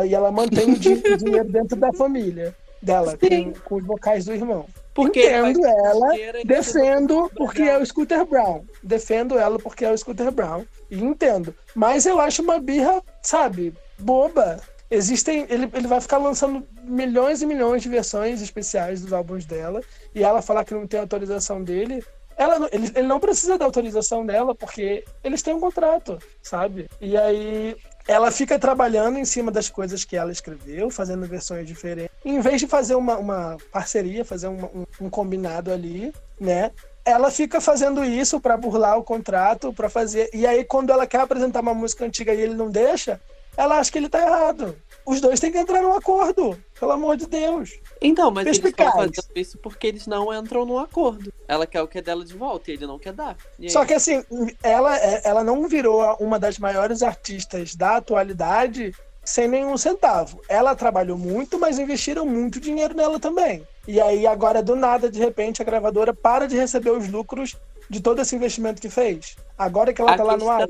[0.00, 4.66] aí ela mantém o dinheiro dentro da família dela, com, com, os vocais do irmão.
[4.92, 6.08] Porque Entendo ela,
[6.44, 8.62] defendo porque é o Scooter Brown.
[8.82, 10.64] Defendo ela porque é o Scooter Brown.
[10.90, 11.54] E entendo.
[11.74, 14.60] Mas eu acho uma birra, sabe, boba
[14.94, 15.46] existem.
[15.48, 19.80] Ele, ele vai ficar lançando milhões e milhões de versões especiais dos álbuns dela.
[20.14, 22.04] E ela falar que não tem autorização dele.
[22.36, 26.88] Ela, ele, ele não precisa da autorização dela, porque eles têm um contrato, sabe?
[27.00, 27.76] E aí
[28.08, 32.10] ela fica trabalhando em cima das coisas que ela escreveu, fazendo versões diferentes.
[32.24, 36.72] Em vez de fazer uma, uma parceria, fazer uma, um, um combinado ali, né?
[37.04, 40.30] ela fica fazendo isso para burlar o contrato, para fazer.
[40.32, 43.20] E aí, quando ela quer apresentar uma música antiga e ele não deixa,
[43.56, 44.74] ela acha que ele tá errado.
[45.06, 47.78] Os dois têm que entrar num acordo, pelo amor de Deus.
[48.00, 51.32] Então, mas eles estão fazendo isso porque eles não entram num acordo.
[51.46, 53.36] Ela quer o que é dela de volta e ele não quer dar.
[53.68, 54.24] Só que assim,
[54.62, 60.40] ela, é, ela não virou uma das maiores artistas da atualidade sem nenhum centavo.
[60.48, 63.66] Ela trabalhou muito, mas investiram muito dinheiro nela também.
[63.86, 67.56] E aí, agora, do nada, de repente, a gravadora para de receber os lucros
[67.88, 69.36] de todo esse investimento que fez.
[69.56, 70.66] Agora que ela a tá lá no ar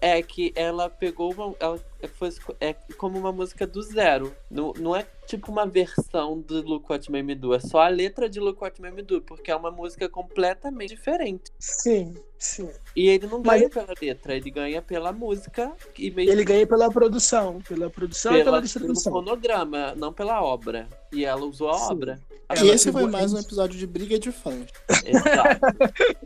[0.00, 4.34] é que ela pegou uma, ela foi é como uma música do zero.
[4.50, 7.88] Não, não é tipo uma versão do Look What Made Me Do, é só a
[7.88, 11.50] letra de Look What Made Me Do, porque é uma música completamente diferente.
[11.58, 12.70] Sim, sim.
[12.94, 13.72] E ele não ganha Mas...
[13.72, 16.30] pela letra, ele ganha pela música e mesmo...
[16.30, 19.12] Ele ganha pela produção, pela produção pela, e pela distribuição.
[19.12, 20.88] Pelo fonograma, não pela obra.
[21.12, 21.92] E ela usou a sim.
[21.92, 22.20] obra.
[22.62, 24.66] E esse foi mais um episódio de briga de fãs.
[25.04, 25.60] Exato.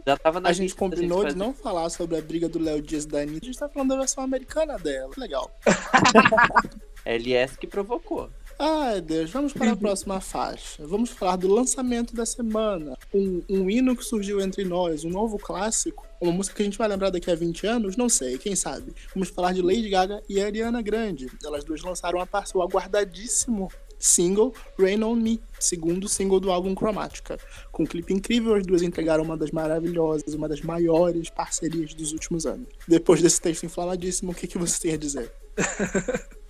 [0.05, 2.83] Já tava na a gente combinou gente de não falar sobre a briga do Léo
[2.83, 5.12] Dias e da Anitta, a gente tá falando da versão americana dela.
[5.17, 5.51] Legal.
[7.05, 8.31] LS que provocou.
[8.61, 10.85] Ai, Deus, vamos para a próxima faixa.
[10.85, 12.99] Vamos falar do lançamento da semana.
[13.15, 16.05] Um, um hino que surgiu entre nós, um novo clássico.
[16.21, 18.93] Uma música que a gente vai lembrar daqui a 20 anos, não sei, quem sabe.
[19.15, 21.29] Vamos falar de Lady Gaga e Ariana Grande.
[21.45, 27.39] Elas duas lançaram a o aguardadíssimo single Rain On Me, segundo single do álbum Chromatica.
[27.71, 32.13] Com um clipe incrível, as duas entregaram uma das maravilhosas, uma das maiores parcerias dos
[32.13, 32.69] últimos anos.
[32.87, 35.33] Depois desse texto inflamadíssimo, o que, que você tem a dizer?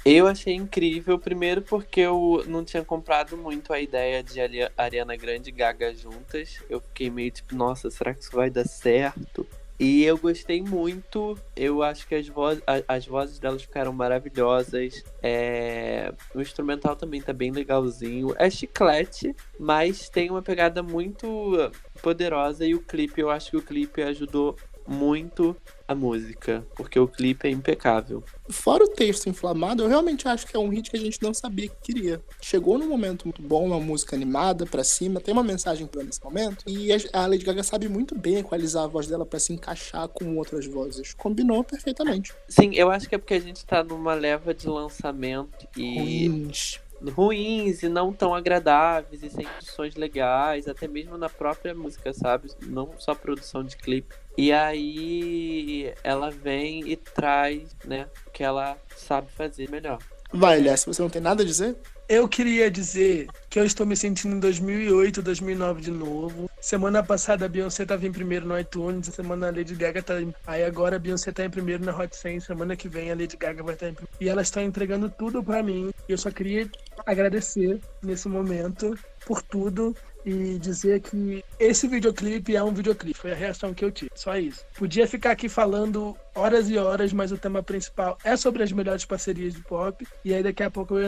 [0.05, 4.40] Eu achei incrível, primeiro porque eu não tinha comprado muito a ideia de
[4.77, 6.62] Ariana Grande e Gaga juntas.
[6.71, 9.47] Eu fiquei meio tipo, nossa, será que isso vai dar certo?
[9.79, 11.38] E eu gostei muito.
[11.55, 12.47] Eu acho que as, vo
[12.88, 15.05] as vozes delas ficaram maravilhosas.
[15.23, 16.12] É...
[16.35, 18.35] O instrumental também tá bem legalzinho.
[18.38, 21.71] É chiclete, mas tem uma pegada muito
[22.03, 22.66] poderosa.
[22.66, 24.57] E o clipe, eu acho que o clipe ajudou
[24.88, 25.55] muito
[25.87, 28.22] a música, porque o clipe é impecável.
[28.51, 31.33] Fora o texto inflamado, eu realmente acho que é um hit que a gente não
[31.33, 32.20] sabia que queria.
[32.40, 36.22] Chegou num momento muito bom, uma música animada para cima, tem uma mensagem pra nesse
[36.22, 40.09] momento, e a Lady Gaga sabe muito bem equalizar a voz dela para se encaixar
[40.09, 41.14] com outras vozes.
[41.14, 42.35] Combinou perfeitamente.
[42.48, 45.98] Sim, eu acho que é porque a gente tá numa leva de lançamento e.
[45.98, 46.81] Ruins
[47.13, 52.51] ruins e não tão agradáveis e sem sons legais, até mesmo na própria música, sabe?
[52.67, 54.15] Não só produção de clipe.
[54.37, 59.99] E aí ela vem e traz, né, o que ela sabe fazer melhor.
[60.33, 61.77] Vai, se você não tem nada a dizer?
[62.09, 66.51] Eu queria dizer que eu estou me sentindo em 2008, 2009 de novo.
[66.61, 70.35] Semana passada a Beyoncé estava em primeiro no iTunes, semana a Lady Gaga tá em...
[70.47, 73.37] Aí agora a Beyoncé tá em primeiro na Hot 100, semana que vem a Lady
[73.37, 74.17] Gaga vai estar em primeiro.
[74.21, 75.91] E elas estão entregando tudo para mim.
[76.09, 76.71] E eu só queria
[77.07, 79.95] agradecer nesse momento por tudo
[80.29, 83.19] e dizer que esse videoclipe é um videoclipe.
[83.19, 84.11] Foi a reação que eu tive.
[84.14, 84.64] Só isso.
[84.77, 89.05] Podia ficar aqui falando horas e horas, mas o tema principal é sobre as melhores
[89.05, 90.07] parcerias de pop.
[90.25, 91.05] E aí daqui a pouco eu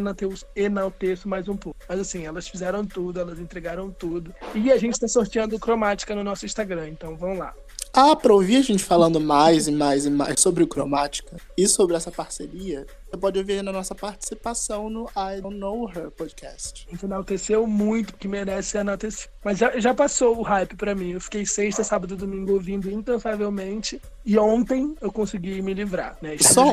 [0.57, 1.79] enalteço mais um pouco.
[1.89, 4.35] Mas assim, elas fizeram tudo, elas entregaram tudo.
[4.55, 6.89] E a gente está sorteando cromática no nosso Instagram.
[6.89, 7.55] Então vamos lá.
[7.93, 11.67] Ah, para ouvir a gente falando mais e mais e mais sobre o Cromática e
[11.67, 16.87] sobre essa parceria, você pode ouvir na nossa participação no I Don't Know Her podcast.
[16.87, 19.33] A gente enalteceu muito, que merece ser enaltecido.
[19.45, 21.11] Mas já, já passou o hype para mim.
[21.13, 24.01] Eu fiquei sexta, sábado e domingo ouvindo incansavelmente.
[24.25, 26.17] E ontem eu consegui me livrar.
[26.23, 26.37] Né?
[26.39, 26.65] Só?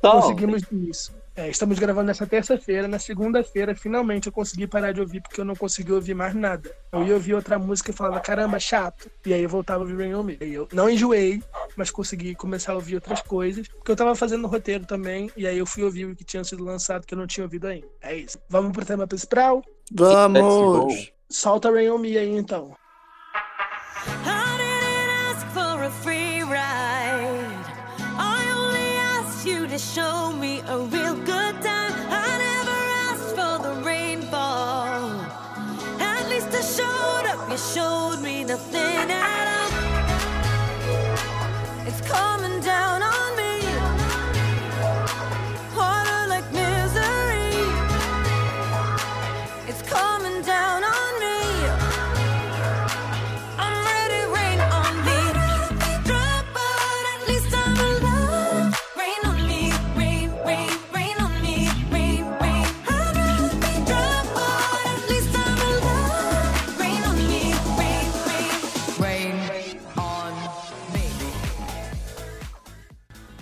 [0.00, 1.12] Conseguimos isso.
[1.36, 2.88] É, estamos gravando nessa terça-feira.
[2.88, 6.74] Na segunda-feira, finalmente eu consegui parar de ouvir porque eu não consegui ouvir mais nada.
[6.90, 9.10] Eu ia ouvir outra música e falava, caramba, chato.
[9.24, 10.38] E aí eu voltava a ouvir Rain On Me.
[10.40, 11.42] E eu não enjoei,
[11.76, 13.68] mas consegui começar a ouvir outras coisas.
[13.68, 15.30] Porque eu tava fazendo roteiro também.
[15.36, 17.66] E aí eu fui ouvir o que tinha sido lançado que eu não tinha ouvido
[17.66, 17.86] ainda.
[18.00, 18.38] É isso.
[18.48, 19.62] Vamos pro tema principal?
[19.92, 21.12] Vamos!
[21.28, 22.74] Solta Rain On Me aí então.
[29.78, 30.32] show
[38.56, 39.35] nothing I.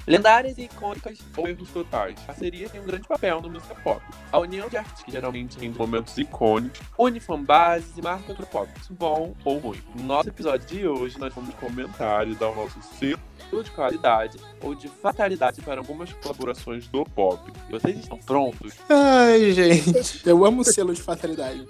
[0.06, 2.18] Lendárias e icônicas ou erros totais.
[2.24, 4.02] A parceria tem um grande papel na música pop.
[4.30, 8.68] A união de artistas que geralmente tem momentos icônicos, une fanbases e marca outro pop,
[8.90, 9.80] bom ou ruim.
[9.94, 13.18] No nosso episódio de hoje, nós vamos comentar e dar o nosso selo
[13.62, 17.40] de qualidade ou de fatalidade para algumas colaborações do pop.
[17.68, 18.72] E vocês estão prontos?
[18.88, 20.22] Ai, gente.
[20.26, 21.66] Eu amo o selo de fatalidade.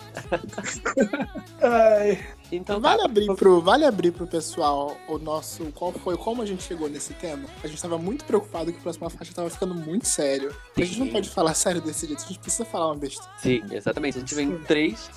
[1.61, 3.05] Ai, Então, Vale tá.
[3.05, 5.65] abrir pro, vale abrir pro pessoal o nosso.
[5.73, 7.45] Qual foi, como a gente chegou nesse tema?
[7.63, 10.55] A gente tava muito preocupado que a próxima faixa tava ficando muito sério.
[10.77, 11.13] A gente não Sim.
[11.13, 13.33] pode falar sério desse jeito, a gente precisa falar uma besteira.
[13.39, 14.17] Sim, exatamente.
[14.19, 15.11] A gente vem em três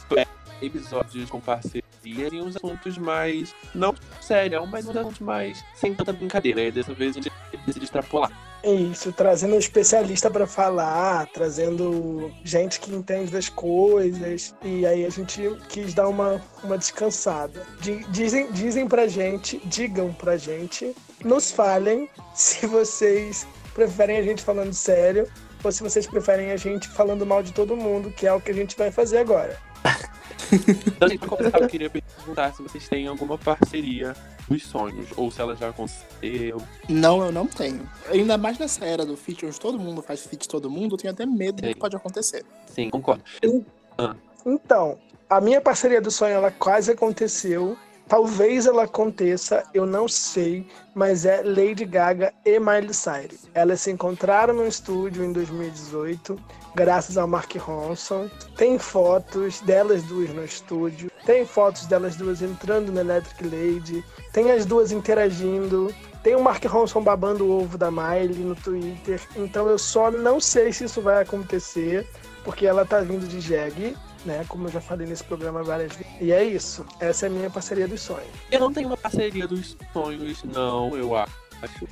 [0.62, 1.40] episódios com
[2.16, 3.54] parceria e uns assuntos mais.
[3.74, 6.62] Não sério, mas uns assuntos mais sem tanta brincadeira.
[6.62, 7.32] E dessa vez a gente
[7.66, 8.32] decide extrapolar.
[8.64, 14.56] é isso, trazendo um especialista pra falar, trazendo gente que entende das coisas.
[14.64, 17.62] E aí a gente quis dar uma, uma descansada.
[17.82, 24.42] Di- Dizem, dizem pra gente, digam pra gente, nos falem se vocês preferem a gente
[24.44, 25.28] falando sério
[25.64, 28.52] ou se vocês preferem a gente falando mal de todo mundo, que é o que
[28.52, 29.58] a gente vai fazer agora.
[30.88, 34.16] Então, gente, pra começar, eu queria perguntar se vocês têm alguma parceria
[34.50, 36.62] dos sonhos, ou se ela já aconteceu.
[36.88, 37.88] Não, eu não tenho.
[38.10, 40.98] Ainda mais nessa era do feat, onde todo mundo faz feat de todo mundo, eu
[41.00, 41.74] tenho até medo do Sim.
[41.74, 42.46] que pode acontecer.
[42.68, 43.24] Sim, concordo.
[44.46, 44.98] Então,
[45.30, 47.78] a minha parceria do sonho ela quase aconteceu.
[48.08, 50.66] Talvez ela aconteça, eu não sei,
[50.96, 53.50] mas é Lady Gaga e Miley Cyrus.
[53.54, 56.40] Elas se encontraram no estúdio em 2018,
[56.74, 58.30] graças ao Mark Ronson.
[58.56, 64.52] Tem fotos delas duas no estúdio, tem fotos delas duas entrando na Electric Lady, tem
[64.52, 65.94] as duas interagindo,
[66.24, 69.20] tem o Mark Ronson babando o ovo da Miley no Twitter.
[69.36, 72.08] Então eu só não sei se isso vai acontecer,
[72.46, 74.46] porque ela tá vindo de jegue né?
[74.48, 76.12] Como eu já falei nesse programa várias vezes.
[76.22, 76.86] E é isso.
[77.00, 78.28] Essa é a minha parceria dos sonhos.
[78.52, 81.48] Eu não tenho uma parceria dos sonhos, não, eu acho.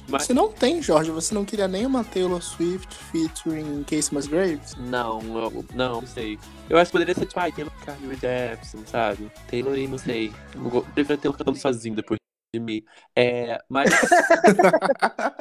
[0.07, 1.09] Mas Você não tem, Jorge.
[1.09, 4.75] Você não queria nem uma Taylor Swift featuring Casey Musgraves?
[4.77, 6.37] não, eu, não, não sei.
[6.69, 9.31] Eu acho que poderia ser tipo, ai, Taylor Carly Rae Jepsen, sabe?
[9.49, 10.31] Taylor e não sei.
[10.53, 12.19] Eu go- Preferia Taylor cantando sozinho depois
[12.53, 12.83] de mim.
[13.15, 13.89] É, mas.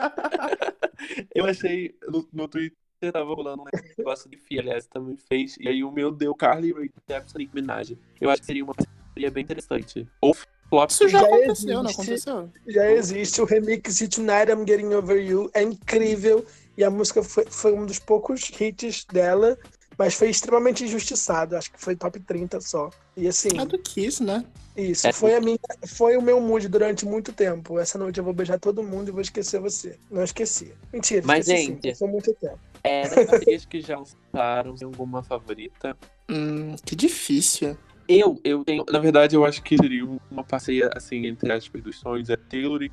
[1.35, 2.79] eu achei no, no Twitter
[3.13, 3.67] tava rolando um
[3.99, 5.57] negócio de FIA, aliás, também fez.
[5.59, 7.97] E aí o meu deu Carly Rae Jepsen e Nicki Minaj.
[8.21, 10.07] Eu acho que seria uma parceria bem interessante.
[10.21, 10.35] Ou
[10.69, 10.91] flop.
[10.91, 12.01] Isso já, Já aconteceu, não existe.
[12.03, 12.51] aconteceu?
[12.67, 15.51] Já existe o remix de Tonight I'm Getting Over You.
[15.55, 16.45] É incrível.
[16.77, 19.57] E a música foi, foi um dos poucos hits dela.
[19.97, 21.57] Mas foi extremamente injustiçado.
[21.57, 22.91] Acho que foi top 30 só.
[23.17, 24.45] E assim, É do Kiss, né?
[24.77, 25.07] isso.
[25.07, 25.13] É.
[25.13, 27.79] Foi, a minha, foi o meu mood durante muito tempo.
[27.79, 29.97] Essa noite eu vou beijar todo mundo e vou esquecer você.
[30.11, 30.75] Não esqueci.
[30.93, 32.59] Mentira, Mas, esqueci sim, gente, Passou muito tempo.
[32.85, 35.97] É, das parcerias que já lançaram, tem alguma favorita?
[36.31, 37.77] Hum, que difícil.
[38.07, 38.85] Eu, eu tenho.
[38.91, 42.29] Na verdade, eu acho que seria uma parceria, assim, entre aspas, dos sonhos.
[42.29, 42.91] É Taylor e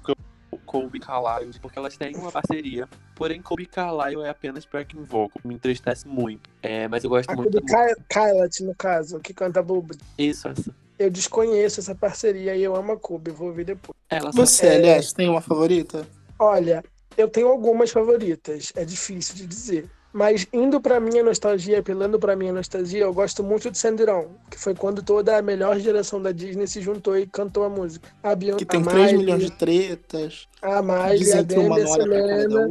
[0.65, 2.87] Colby Carlyle, porque elas têm uma parceria.
[3.15, 5.41] Porém, Colby Carlyle é apenas backing vocal.
[5.43, 6.49] Me entristece muito.
[6.63, 7.61] É, mas eu gosto A muito
[8.09, 9.95] Kylat, no caso, que canta Bubba.
[10.17, 10.73] Isso, essa.
[10.97, 13.31] Eu desconheço essa parceria e eu amo a Cube.
[13.31, 13.97] Vou ouvir depois.
[14.09, 14.75] Ela Você, É.
[14.75, 16.07] aliás, tem uma favorita?
[16.39, 16.83] Olha,
[17.17, 19.89] eu tenho algumas favoritas, é difícil de dizer.
[20.13, 24.59] Mas indo pra minha nostalgia, apelando pra minha nostalgia, eu gosto muito de Sandiron, que
[24.59, 28.09] foi quando toda a melhor geração da Disney se juntou e cantou a música.
[28.21, 30.49] A Beyoncé, Que tem a 3 Miley, milhões de tretas.
[30.61, 32.67] a Miley, a Demi, a Selena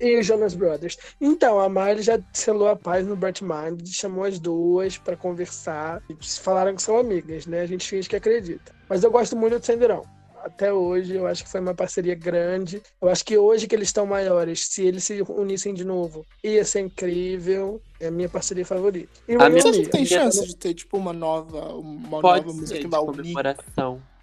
[0.00, 0.98] e os Jonas Brothers.
[1.20, 6.02] Então, a Miley já selou a paz no Burt Mind, chamou as duas pra conversar.
[6.10, 7.60] E falaram que são amigas, né?
[7.60, 8.72] A gente finge que acredita.
[8.88, 10.02] Mas eu gosto muito de Sandiron.
[10.44, 12.82] Até hoje, eu acho que foi uma parceria grande.
[13.00, 16.64] Eu acho que hoje que eles estão maiores, se eles se unissem de novo, ia
[16.64, 17.80] ser incrível.
[18.00, 19.08] É a minha parceria favorita.
[19.28, 22.20] E A minha- Você Remy, acha que tem chance de ter, tipo, uma nova, uma
[22.20, 23.32] Pode nova música que vai unir?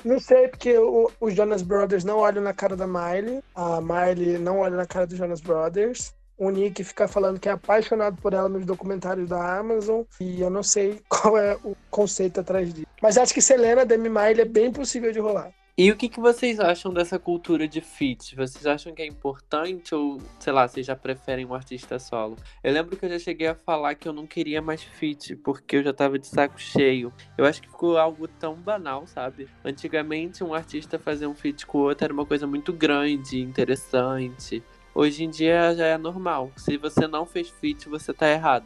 [0.03, 3.41] Não sei, porque o- os Jonas Brothers não olham na cara da Miley.
[3.55, 6.13] A Miley não olha na cara dos Jonas Brothers.
[6.37, 10.03] O Nick fica falando que é apaixonado por ela nos documentários da Amazon.
[10.21, 12.87] E eu não sei qual é o conceito atrás disso.
[13.01, 15.51] Mas acho que Selena, Demi Miley é bem possível de rolar.
[15.81, 18.35] E o que, que vocês acham dessa cultura de feat?
[18.35, 22.35] Vocês acham que é importante ou, sei lá, vocês já preferem um artista solo?
[22.61, 25.77] Eu lembro que eu já cheguei a falar que eu não queria mais feat, porque
[25.77, 27.13] eu já tava de saco cheio.
[27.37, 29.47] Eu acho que ficou algo tão banal, sabe?
[29.63, 34.61] Antigamente, um artista fazer um feat com o outro era uma coisa muito grande, interessante.
[34.93, 36.51] Hoje em dia já é normal.
[36.57, 38.65] Se você não fez feat, você tá errado.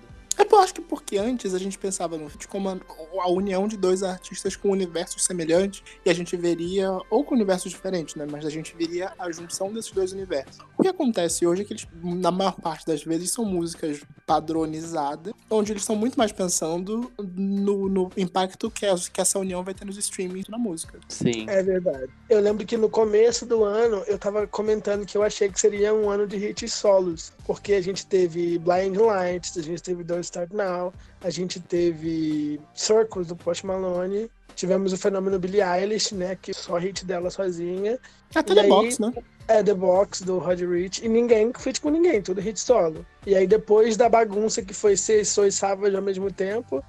[0.54, 4.04] Eu acho que porque antes a gente pensava no feat como a, união de dois
[4.04, 8.28] artistas com universos semelhantes e a gente veria, ou com universos diferentes, né?
[8.30, 10.60] Mas a gente veria a junção desses dois universos.
[10.78, 15.34] O que acontece hoje é que eles, na maior parte das vezes, são músicas padronizadas,
[15.50, 19.74] onde eles estão muito mais pensando no, no impacto que, essa- que essa união vai
[19.74, 21.00] ter nos streamings na música.
[21.10, 21.46] Sim.
[21.50, 22.10] É verdade.
[22.30, 25.94] Eu lembro que no começo do ano eu tava comentando que eu achei que seria
[25.94, 27.32] um ano de hits solos.
[27.46, 32.60] Porque a gente teve Blind Lights, a gente teve Don't Start Now, a gente teve
[32.74, 36.38] Circles do Post Malone, tivemos o fenômeno Billie Eilish, né?
[36.42, 37.98] Que só hit dela sozinha.
[38.36, 39.14] Até E The aí- Box, né?
[39.48, 43.06] É The Box do Rod Rich e ninguém feat com ninguém, tudo hit solo.
[43.26, 46.84] E aí depois da bagunça que foi ser e Savage ao mesmo tempo,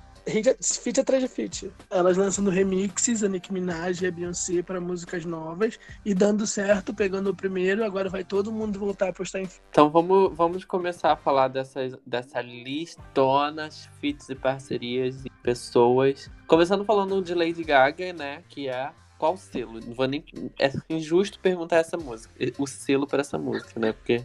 [0.60, 1.72] feat atrás de feat.
[1.90, 6.94] Elas lançando remixes, a Nicki Minaj e a Beyoncé para músicas novas e dando certo,
[6.94, 11.12] pegando o primeiro, agora vai todo mundo voltar a postar em Então vamos, vamos começar
[11.12, 13.68] a falar dessas, dessa listona,
[14.00, 16.30] feats e parcerias e pessoas.
[16.46, 18.42] Começando falando de Lady Gaga, né?
[18.48, 19.80] Que é qual selo?
[19.80, 20.24] Não vou nem.
[20.58, 22.34] É injusto perguntar essa música.
[22.58, 23.92] O selo para essa música, né?
[23.92, 24.24] Porque.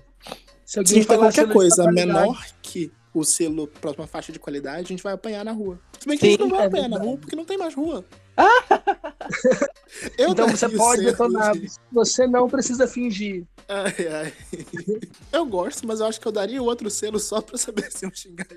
[0.66, 4.40] Se Se a gente der falar qualquer coisa menor que o selo próxima faixa de
[4.40, 5.80] qualidade, a gente vai apanhar na rua.
[6.00, 7.58] Se bem que a gente Sim, não vai é apanhar na rua porque não tem
[7.58, 8.06] mais rua.
[10.18, 11.54] Eu Então você pode detonar.
[11.58, 13.44] de- Você não precisa fingir.
[13.68, 14.34] Ai, ai.
[15.32, 18.06] Eu gosto, mas eu acho que eu daria o outro selo só pra saber se
[18.06, 18.48] eu xingar.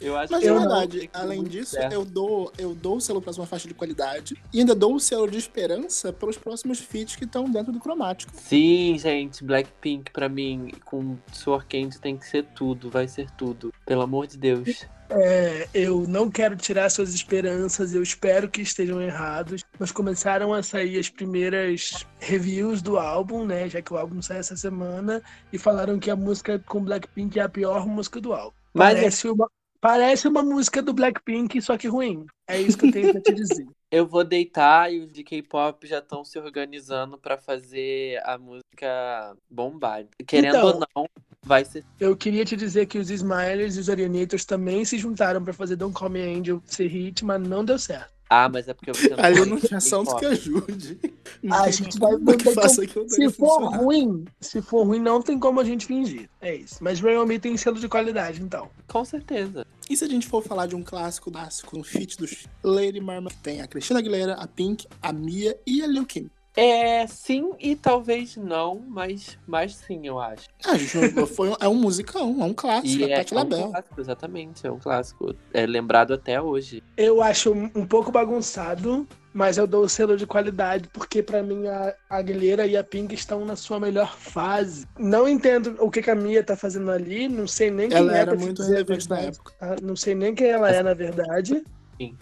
[0.00, 1.92] Eu acho Mas que não verdade, que além disso, certo.
[1.92, 5.28] eu dou, eu dou o selo próxima faixa de qualidade e ainda dou o selo
[5.30, 8.32] de esperança pelos próximos feats que estão dentro do cromático.
[8.34, 13.72] Sim, gente, Blackpink pra mim, com suor quente tem que ser tudo, vai ser tudo.
[13.86, 14.86] Pelo amor de Deus.
[15.10, 19.64] É, eu não quero tirar suas esperanças, eu espero que estejam errados.
[19.78, 23.68] Mas começaram a sair as primeiras reviews do álbum, né?
[23.68, 27.42] Já que o álbum sai essa semana, e falaram que a música com Blackpink é
[27.42, 28.56] a pior música do álbum.
[28.74, 32.26] Mas Parece uma, parece uma música do Blackpink, só que ruim.
[32.46, 33.66] É isso que eu tenho pra te dizer.
[33.90, 39.36] eu vou deitar e os de K-pop já estão se organizando pra fazer a música
[39.50, 40.04] bombar.
[40.26, 40.66] Querendo Então.
[40.66, 41.06] ou não,
[41.44, 41.84] vai ser.
[41.98, 45.76] Eu queria te dizer que os Smilers e os Orienators também se juntaram pra fazer
[45.76, 48.16] Don't Call Me Angel ser hit, mas não deu certo.
[48.30, 50.98] Ah, mas é porque você não Ali não tinha ser santo que ajude.
[51.50, 53.78] Ah, a gente vai- que vai- faça aquilo Se dali for funcionar.
[53.78, 56.28] ruim, se for ruim, não tem como a gente fingir.
[56.40, 56.76] É isso.
[56.82, 58.68] Mas Rayon Me tem selo de qualidade, então.
[58.88, 59.64] Com certeza.
[59.88, 63.40] E se a gente for falar de um clássico, clássico, um feat dos Lady Marmalade,
[63.42, 66.28] tem a Cristina Aguilera, a Pink, a Mia e a Lil Kim.
[66.58, 70.48] É, sim e talvez não, mas, mas sim, eu acho.
[70.66, 73.70] Ah, gente, foi, é um musicão, é um clássico, E é é, Patti é um
[73.70, 75.34] clássico, exatamente, é um clássico.
[75.54, 76.82] É lembrado até hoje.
[76.96, 81.68] Eu acho um pouco bagunçado, mas eu dou o selo de qualidade porque pra mim
[81.68, 84.84] a Aguilera e a Pink estão na sua melhor fase.
[84.98, 88.16] Não entendo o que, que a Mia tá fazendo ali, não sei nem quem Ela
[88.16, 89.52] é era muito relevante na época.
[89.60, 91.62] Ah, Não sei nem quem ela é na verdade.
[92.00, 92.16] Sim.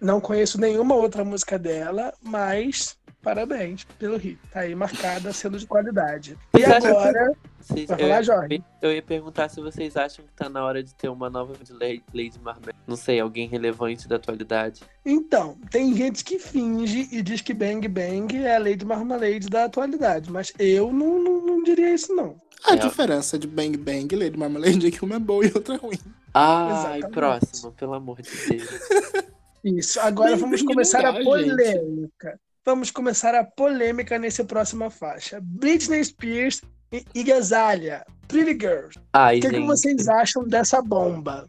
[0.00, 4.38] Não conheço nenhuma outra música dela, mas parabéns pelo hit.
[4.50, 6.36] Tá aí marcada selo de qualidade.
[6.58, 8.64] E agora, Vocês, Vai falar, ia, Jorge?
[8.80, 11.72] eu ia perguntar se vocês acham que tá na hora de ter uma nova de
[11.72, 12.78] Lady Marmalade.
[12.86, 14.80] Não sei, alguém relevante da atualidade.
[15.04, 19.64] então, tem gente que finge e diz que Bang Bang é a Lady Marmalade da
[19.64, 22.36] atualidade, mas eu não, não, não diria isso não.
[22.64, 22.76] A É.
[22.76, 25.78] diferença de Bang Bang e Lady Marmalade é que uma é boa e outra é
[25.78, 25.98] ruim.
[26.34, 27.08] Exatamente.
[27.10, 28.68] próximo, pelo amor de Deus.
[29.64, 30.00] Isso.
[30.00, 32.40] Agora Bang vamos Bang começar não a dá, polêmica.
[32.64, 35.40] Vamos começar a polêmica nessa próxima faixa.
[35.42, 36.60] Britney Spears
[36.92, 38.98] e Igazalha, Pretty Girls.
[39.12, 41.48] Ai, O que, que gente, vocês acham dessa bomba?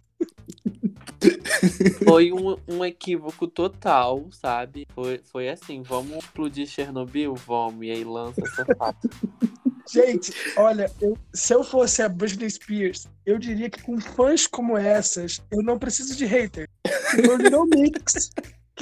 [2.05, 4.87] foi um, um equívoco total, sabe?
[4.95, 7.35] Foi, foi assim, vamos explodir Chernobyl?
[7.35, 8.97] Vamos, e aí lança essa faixa.
[9.91, 14.77] Gente, olha, eu- se eu fosse a Britney Spears, eu diria que com fãs como
[14.77, 16.69] essas, eu não preciso de hater.
[17.13, 18.29] Tipo, o Little Mix,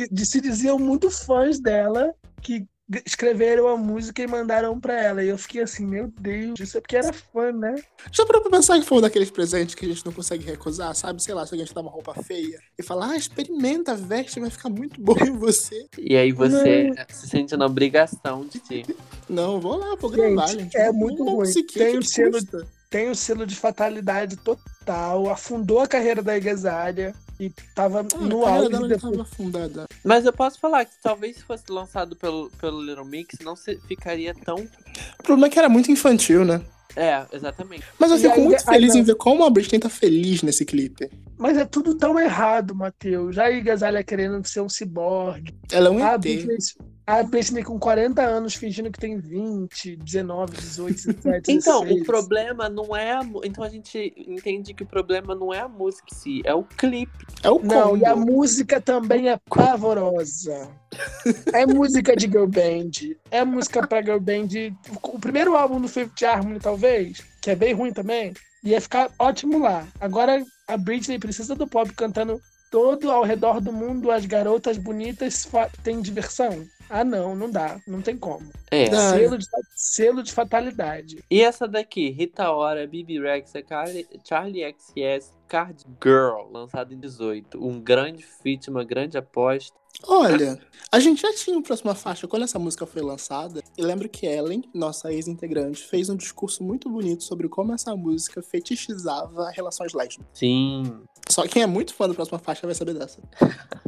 [0.08, 2.66] que de- se diziam muito fãs dela, que
[3.06, 5.24] escreveram a música e mandaram pra ela.
[5.24, 7.76] E eu fiquei assim, meu Deus, isso é porque era fã, né?
[8.12, 10.96] Já parou pra pensar que foi um daqueles presentes que a gente não consegue recusar,
[10.96, 11.22] sabe?
[11.22, 14.50] Sei lá, se alguém te dá uma roupa feia e fala, ah, experimenta, veste, vai
[14.50, 15.86] ficar muito bom em você.
[16.00, 18.86] E aí você se sente na obrigação de ter.
[19.30, 20.76] Não, vou lá, vou Gente, gravar, gente.
[20.78, 21.54] é Vamos muito ruim.
[21.54, 22.40] Tem que o selo-.
[22.90, 28.46] Tem o selo de fatalidade total, afundou a carreira da Igazália e tava Ah, no
[28.46, 29.02] a carreira auge depois.
[29.14, 29.86] tava afundada.
[30.04, 33.78] Mas eu posso falar que talvez se fosse lançado pelo, pelo Little Mix, não se,
[33.88, 34.58] ficaria tão.
[35.20, 36.62] O problema é que era muito infantil, né?
[36.96, 37.84] É, exatamente.
[38.00, 39.02] Mas eu E fico aí- muito aí feliz não.
[39.02, 41.10] em ver como a Britney tá feliz nesse clipe.
[41.40, 43.38] Mas é tudo tão errado, Matheus.
[43.38, 45.56] A Igazália querendo ser um ciborgue.
[45.72, 46.20] Ela é um A ET.
[46.20, 46.58] Britney,
[47.08, 52.02] a Britney com 40 anos fingindo que tem 20, 19, 18, 17, Então, 16.
[52.02, 53.22] o problema não é a.
[53.46, 56.64] Então a gente entende que o problema não é a música em si, é o
[56.64, 57.26] clipe.
[57.42, 57.98] É o Não, combo.
[57.98, 60.70] e a música também é pavorosa.
[61.54, 63.16] É música de girl band.
[63.32, 64.76] É música pra girl band.
[65.04, 68.34] O primeiro álbum do Fifth Harmony, talvez, que é bem ruim também,
[68.64, 69.88] ia ficar ótimo lá.
[70.02, 72.40] Agora a Britney precisa do pop cantando
[72.72, 75.50] todo ao redor do mundo, as garotas bonitas
[75.84, 76.66] têm diversão.
[76.90, 78.52] Ah, não, não dá, não tem como.
[78.72, 78.86] É.
[78.86, 79.12] Ah.
[79.12, 79.46] Selo de,
[79.76, 81.24] selo de fatalidade.
[81.30, 87.64] E essa daqui, Rita Ora, Bibi Rex, Charlie, Charlie XS, Card Girl, lançado em 18.
[87.64, 89.79] Um grande feat, uma grande aposta.
[90.08, 90.60] Olha,
[90.92, 93.62] a gente já tinha a próxima faixa quando essa música foi lançada.
[93.78, 98.42] E lembro que Ellen, nossa ex-integrante, fez um discurso muito bonito sobre como essa música
[98.42, 100.26] fetichizava relações lésbicas.
[100.34, 101.02] Sim.
[101.30, 103.22] Só quem é muito fã da próxima faixa vai saber dessa.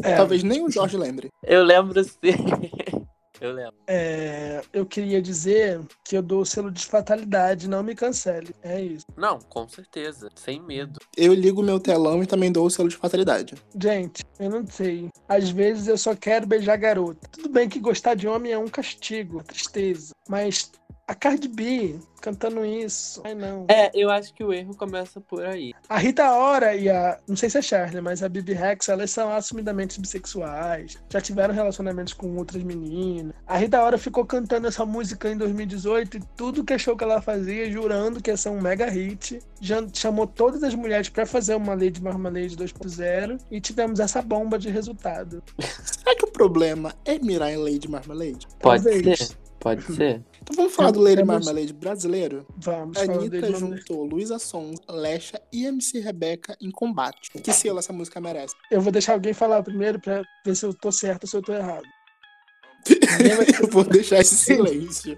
[0.04, 1.30] É, Talvez nem o Jorge lembre.
[1.44, 3.01] Eu lembro sim.
[3.42, 3.74] Eu lembro.
[3.88, 8.56] é, eu queria dizer que eu dou o selo de fatalidade, não me cancele.
[8.62, 9.06] É isso.
[9.18, 10.30] Não, com certeza.
[10.36, 11.00] Sem medo.
[11.18, 13.56] Eu ligo meu telão e também dou o selo de fatalidade.
[13.82, 15.10] Gente, eu não sei.
[15.28, 17.28] Às vezes eu só quero beijar garota.
[17.32, 20.14] Tudo bem que gostar de homem é um castigo, tristeza.
[20.30, 20.72] Mas
[21.12, 23.22] a Cardi B cantando isso.
[23.26, 23.66] Ai, não.
[23.68, 25.74] É, eu acho que o erro começa por aí.
[25.90, 27.20] A Rita Ora e a.
[27.28, 30.98] Não sei se é Charlie, mas a Bibi Rex, elas são assumidamente bissexuais.
[31.10, 33.34] Já tiveram relacionamentos com outras meninas.
[33.46, 37.22] A Rita Ora ficou cantando essa música em 2018 e tudo que achou que ela
[37.22, 39.40] fazia, jurando que ia ser um mega hit.
[39.60, 44.58] Já chamou todas as mulheres pra fazer uma Lady Marmalade 2.0 e tivemos essa bomba
[44.58, 45.44] de resultado.
[45.60, 48.48] Será que o problema é mirar em Lady Marmalade?
[48.60, 49.20] Pode Talvez.
[49.20, 49.42] ser.
[49.60, 50.24] Pode ser.
[50.44, 52.46] Então vamos falar do Lady Temos- Marmalade brasileiro?
[52.58, 57.30] Vamos Anitta juntou Luísa Sons, Lecha e MC Rebeca em combate.
[57.32, 58.56] Que selo essa música merece?
[58.70, 61.42] Eu vou deixar alguém falar primeiro pra ver se eu tô certo ou se eu
[61.42, 61.86] tô errado.
[62.88, 65.18] Vai- Eu vou deixar esse silêncio.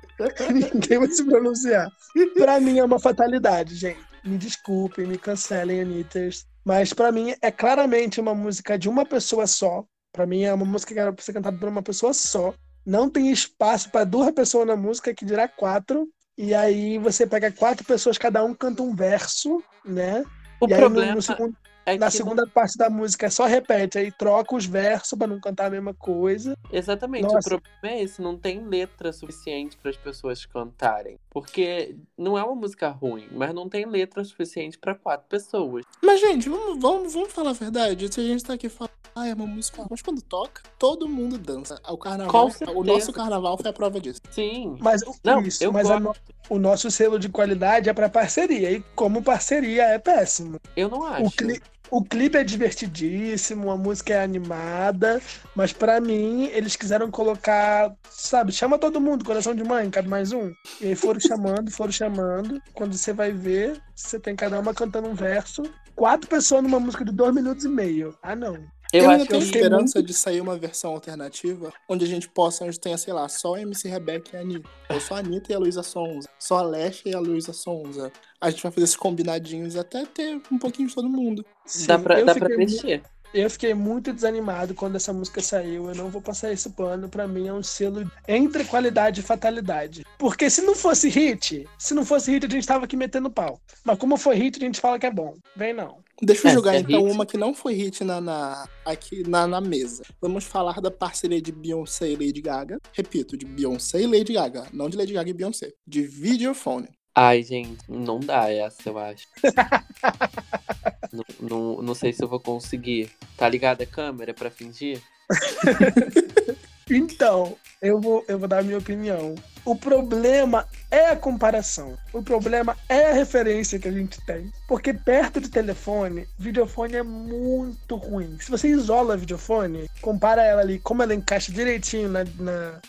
[0.52, 1.90] Ninguém vai se pronunciar.
[2.36, 4.00] Pra mim é uma fatalidade, gente.
[4.24, 6.46] Me desculpem, me cancelem, Anitters.
[6.66, 9.84] Mas pra mim é claramente uma música de uma pessoa só.
[10.14, 12.54] Pra mim é uma música que era pra ser cantada por uma pessoa só.
[12.86, 16.08] Não tem espaço pra duas pessoas na música, que dirá quatro.
[16.38, 20.24] E aí você pega quatro pessoas, cada um canta um verso, né?
[20.60, 21.56] O e aí no- problema no segundo-
[21.86, 25.40] é na que segunda parte da música só repete, aí troca os versos pra não
[25.40, 26.56] cantar a mesma coisa.
[26.64, 27.38] não- exatamente, Nossa.
[27.40, 32.44] o problema é esse, não tem letra suficiente para as pessoas cantarem, porque não é
[32.44, 35.86] uma música ruim, mas não tem letra suficiente para quatro pessoas.
[36.02, 38.12] Mas, gente, vamos, vamos, vamos falar a verdade.
[38.12, 39.78] Se a gente tá aqui falando, ah, é uma música.
[39.78, 41.80] ruim", Mas quando toca, todo mundo dança.
[41.88, 42.50] O carnaval.
[42.76, 44.22] O nosso carnaval foi a prova disso.
[44.32, 44.78] Sim.
[44.80, 46.16] Mas o- Não, isso, eu mas no-
[46.50, 48.72] o nosso selo de qualidade é pra parceria.
[48.72, 50.60] E como parceria é péssimo.
[50.76, 51.26] Eu não acho.
[51.28, 51.62] O, cli-
[51.92, 55.22] o clipe é divertidíssimo, a música é animada,
[55.56, 60.32] mas pra mim eles quiseram colocar, sabe, chama todo mundo, coração de mãe, cabe mais
[60.32, 60.52] um.
[60.82, 62.62] E aí foram chamando, foram chamando.
[62.74, 65.64] Quando você vai ver, você tem cada uma cantando um verso.
[65.96, 68.18] Quatro pessoas numa música de dois minutos e meio.
[68.24, 68.58] Ah, não.
[68.94, 72.30] Eu, Eu, acho ainda tenho que esperança de sair uma versão alternativa onde a gente
[72.30, 74.70] possa, onde tenha, sei lá, só a MC Rebeca e a Anitta.
[74.92, 76.30] Ou só a Anitta e a Luísa Sonza.
[76.38, 78.12] Só a Lesha e a Luísa Sonza.
[78.40, 81.44] A gente vai fazer esses combinadinhos até ter um pouquinho de todo mundo.
[81.88, 83.02] dá Sim, pra, dá pra fiquei mu- mexer.
[83.34, 85.90] Eu fiquei muito desanimado quando essa música saiu.
[85.90, 87.10] Eu não vou passar esse pano.
[87.10, 90.06] Pra mim é um selo entre qualidade e fatalidade.
[90.20, 93.60] Porque se não fosse hit, se não fosse hit, a gente tava aqui metendo pau.
[93.84, 95.34] Mas como foi hit, a gente fala que é bom.
[95.56, 96.03] Vem não.
[96.22, 97.12] Deixa eu É, jogar é então hit.
[97.14, 100.04] uma que não foi hit na, na- aqui na, na mesa.
[100.22, 102.80] Vamos falar da parceria de Beyoncé e Lady Gaga.
[102.94, 104.68] Repito, de Beyoncé e Lady Gaga.
[104.72, 105.74] Não de Lady Gaga e Beyoncé.
[105.86, 106.88] De Videophone.
[107.16, 109.28] Ai, gente, não dá essa, eu acho.
[111.12, 113.12] não, não, não sei se eu vou conseguir.
[113.38, 115.02] Tá ligada a câmera pra fingir?
[116.90, 119.36] Então, eu vou, eu vou dar a minha opinião.
[119.66, 121.98] O problema é a comparação.
[122.12, 124.52] O problema é a referência que a gente tem.
[124.68, 128.38] Porque perto de telefone, videofone é muito ruim.
[128.40, 132.80] Se você isola a videofone, compara ela ali, como ela encaixa direitinho na, na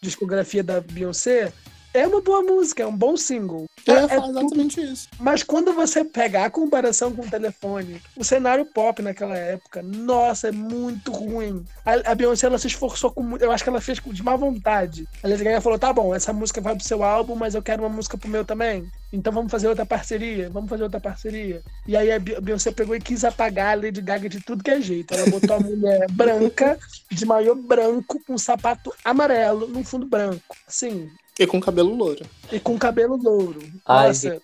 [0.00, 1.52] discografia da Beyoncé,
[1.94, 3.64] é uma boa música, é um bom single.
[3.86, 5.08] É- é exatamente isso.
[5.18, 10.48] mas quando você pegar a comparação com o telefone, o cenário pop naquela época, nossa,
[10.48, 11.64] é muito ruim.
[11.84, 13.42] A, a Beyoncé ela se esforçou com muito.
[13.42, 15.06] Eu acho que ela fez de má vontade.
[15.22, 17.82] A Lady Gaga falou: tá bom, essa música vai pro seu álbum, mas eu quero
[17.82, 18.86] uma música pro meu também.
[19.12, 21.62] Então vamos fazer outra parceria, vamos fazer outra parceria.
[21.86, 24.64] E aí a Be- a Beyoncé pegou e quis apagar a Lady Gaga de tudo
[24.64, 25.14] que é jeito.
[25.14, 26.78] Ela botou a mulher branca,
[27.12, 30.56] de maiô branco, com um sapato amarelo, num fundo branco.
[30.66, 31.10] Sim.
[31.38, 32.24] E com cabelo louro.
[32.52, 33.60] E com cabelo louro.
[33.86, 34.40] Ai, Nossa.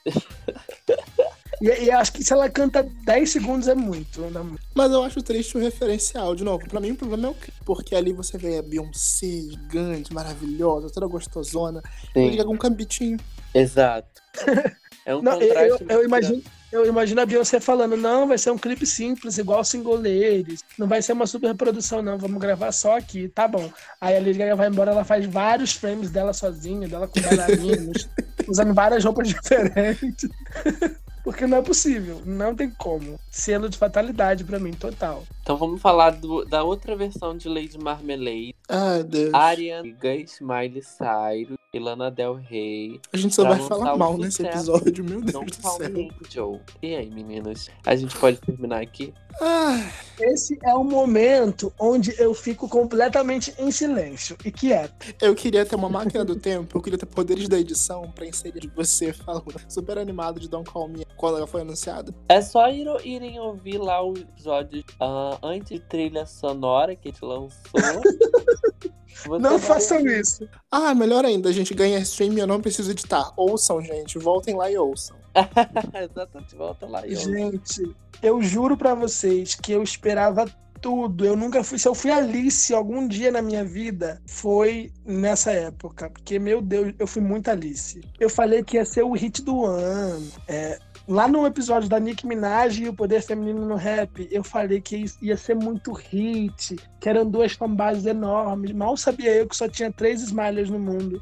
[1.63, 4.21] E, e acho que se ela canta 10 segundos é muito.
[4.23, 4.41] né?
[4.75, 6.35] Mas eu acho triste o referencial.
[6.35, 7.53] De novo, pra mim o problema é o quê?
[7.65, 11.83] Porque ali você vê a Beyoncé gigante, maravilhosa, toda gostosona.
[12.15, 13.19] Sim, Gaga com um cambitinho.
[13.55, 14.21] exato.
[15.07, 15.71] É um Não, eu, contraste.
[15.71, 16.43] eu- eu muito imagino,
[16.73, 20.65] eu imagino a Beyoncé falando: não, vai ser um clipe simples, igual Single Ladies.
[20.79, 22.19] Não vai ser uma super produção, não.
[22.19, 23.29] Vamos gravar só aqui.
[23.29, 23.71] Tá bom.
[24.01, 28.09] Aí a Lady Gaga vai embora, ela faz vários frames dela sozinha, dela com bailarinos,
[28.49, 30.29] usando várias roupas diferentes.
[31.23, 33.21] Porque não é possível, não tem como.
[33.31, 35.25] Selo de fatalidade pra mim, total.
[35.51, 38.55] Então vamos falar do- da outra versão de Lady Marmalade.
[38.69, 39.35] Ai, Deus.
[39.35, 43.01] Ariana Grande, Miley Cyrus e Lana Del Rey.
[43.13, 46.09] A gente só vai falar mal nesse episódio, meu Deus Não do céu.
[46.25, 46.61] Angel.
[46.81, 47.69] E aí, meninas?
[47.85, 49.13] A gente pode terminar aqui?
[49.41, 49.91] Ai,
[50.21, 55.15] Esse é o momento onde eu fico completamente em silêncio e quieto.
[55.23, 58.71] eu queria ter uma máquina do tempo, eu queria ter poderes da edição pra inserir
[58.77, 62.13] você falando super animado de Don't Call Me quando ela foi anunciada.
[62.29, 67.11] É só ir, irem ouvir lá o episódio ah, antes de trilha sonora que a
[67.13, 67.59] gente lançou.
[69.39, 70.21] Não façam ouvir.
[70.21, 70.49] isso.
[70.71, 73.33] Ah, melhor ainda, a gente ganha stream e eu não preciso editar.
[73.37, 75.17] Ouçam, gente, voltem lá e ouçam.
[75.95, 77.25] Exatamente, volta lá e ouve.
[77.25, 80.47] Gente, eu juro pra vocês que eu esperava
[80.81, 81.25] tudo.
[81.25, 81.79] Eu nunca fui.
[81.79, 86.11] Se eu fui Alice algum dia na minha vida, foi nessa época.
[86.11, 88.01] Porque, meu Deus, eu fui muito Alice.
[88.19, 90.31] Eu falei que ia ser o hit do ano.
[90.49, 90.79] É,
[91.11, 95.05] lá no episódio da Nicki Minaj e o Poder Feminino no Rap, eu falei que
[95.21, 98.71] ia ser muito hit, que eram duas fanbases enormes.
[98.71, 101.21] Mal sabia eu que só tinha três Smilers no mundo.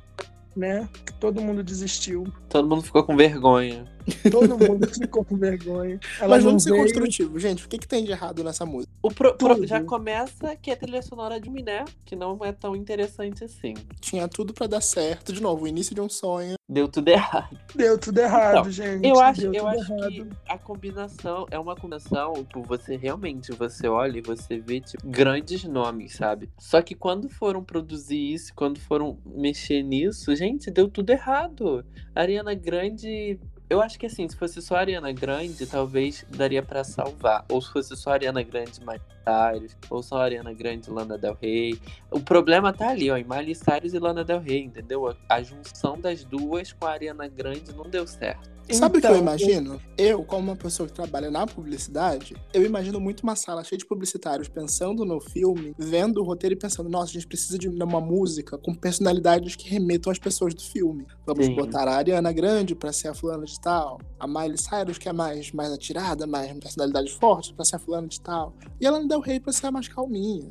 [0.55, 0.87] Né?
[1.07, 2.27] Que todo mundo desistiu.
[2.51, 3.87] Todo mundo ficou com vergonha.
[4.31, 5.99] Todo mundo ficou com vergonha.
[6.19, 6.83] Ela Mas vamos ser veio.
[6.83, 7.65] construtivos, gente.
[7.65, 8.93] O que, que tem de errado nessa música?
[9.03, 12.75] O pro- pro- já começa que é trilha sonora de Miné, que não é tão
[12.77, 13.75] interessante assim.
[14.01, 15.33] Tinha tudo pra dar certo.
[15.33, 16.55] De novo, o início de um sonho.
[16.69, 17.59] Deu tudo errado.
[17.75, 19.07] Deu tudo errado, Então, gente.
[19.07, 23.89] Eu acho, Deu eu acho que a combinação é uma combinação, tipo, você realmente, você
[23.89, 26.51] olha e você vê, tipo, grandes nomes, sabe?
[26.59, 31.85] Só que quando foram produzir isso, quando foram mexer nisso, gente, deu tudo errado.
[32.15, 33.39] A Ariana Grande.
[33.71, 37.45] Eu acho que assim, se fosse só a Ariana Grande, talvez daria pra salvar.
[37.51, 41.19] Ou se fosse só a Ariana Grande mais Cyrus, ouçam a Ariana Grande e Lana
[41.19, 41.79] Del Rey.
[42.11, 45.07] O problema tá ali, ó, em Miley Cyrus e Lana Del Rey, entendeu?
[45.09, 48.59] A, a junção das duas com a Ariana Grande não deu certo.
[48.71, 49.81] Sabe o que eu Então, imagino?
[49.97, 53.87] Eu, como uma pessoa que trabalha na publicidade, eu imagino muito uma sala cheia de
[53.87, 57.99] publicitários pensando no filme, vendo o roteiro e pensando, nossa, a gente precisa de uma
[58.01, 61.07] música com personalidades que remetam às pessoas do filme.
[61.27, 61.55] Vamos Sim.
[61.55, 65.13] botar a Ariana Grande pra ser a fulana de tal, a Miley Cyrus, que é
[65.15, 69.07] mais, mais atirada, mais personalidade forte, pra ser a fulana de tal, e a Lana
[69.19, 70.51] Del Rey pra ser mais calminha.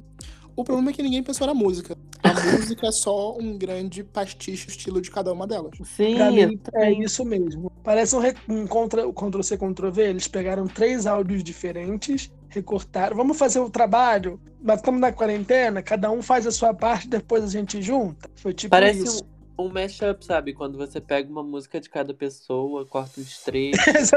[0.55, 1.95] O problema é que ninguém pensou na música.
[2.23, 5.71] A música é só um grande pastiche estilo de cada uma delas.
[5.83, 7.71] Sim, Pra mim, é isso mesmo.
[7.83, 10.09] Parece um, um contra, Ctrl C, Ctrl V.
[10.09, 13.15] Eles pegaram três áudios diferentes, recortaram.
[13.15, 17.43] Vamos fazer o trabalho, mas estamos na quarentena, cada um faz a sua parte, depois
[17.43, 18.27] a gente junta.
[18.35, 19.23] Foi tipo Parece isso.
[19.23, 20.53] um, um mashup, sabe?
[20.53, 24.11] Quando você pega uma música de cada pessoa, corta os trechos,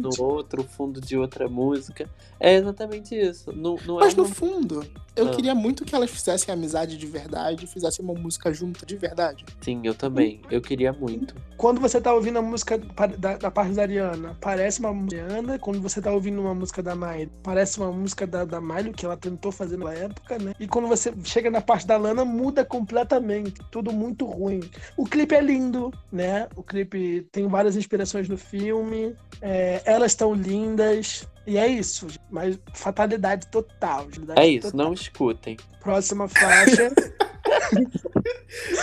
[0.00, 2.08] no outro, o fundo de outra música.
[2.38, 3.52] É exatamente isso.
[3.52, 4.84] Não, não Mas é no fundo,
[5.16, 5.30] eu Ah.
[5.30, 9.44] queria muito que elas fizessem amizade de verdade, fizessem uma música junta de verdade.
[9.60, 10.40] Sim, eu também.
[10.50, 11.34] Eu queria muito.
[11.56, 12.76] Quando você tá ouvindo a música
[13.18, 15.58] da, da parte da Ariana, parece uma música Ariana.
[15.58, 19.04] Quando você tá ouvindo uma música da Miley, parece uma música da, da Miley, que
[19.06, 20.54] ela tentou fazer na época, né?
[20.58, 23.54] E quando você chega na parte da Lana, muda completamente.
[23.70, 24.60] Tudo muito ruim.
[24.96, 26.48] O clipe é lindo, né?
[26.56, 29.14] O clipe tem várias inspirações no filme.
[29.40, 31.26] é, elas estão lindas.
[31.46, 32.06] E é isso.
[32.30, 34.04] Mas fatalidade total.
[34.04, 34.86] fatalidade É isso, total.
[34.86, 35.56] não escutem.
[35.80, 36.90] Próxima faixa.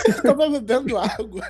[0.08, 1.48] Eu tava bebendo água.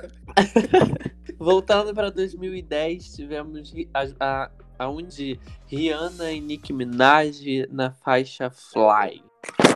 [1.37, 9.23] Voltando para 2010, tivemos ri- a, a, aonde Rihanna e Nicki Minaj na faixa Fly.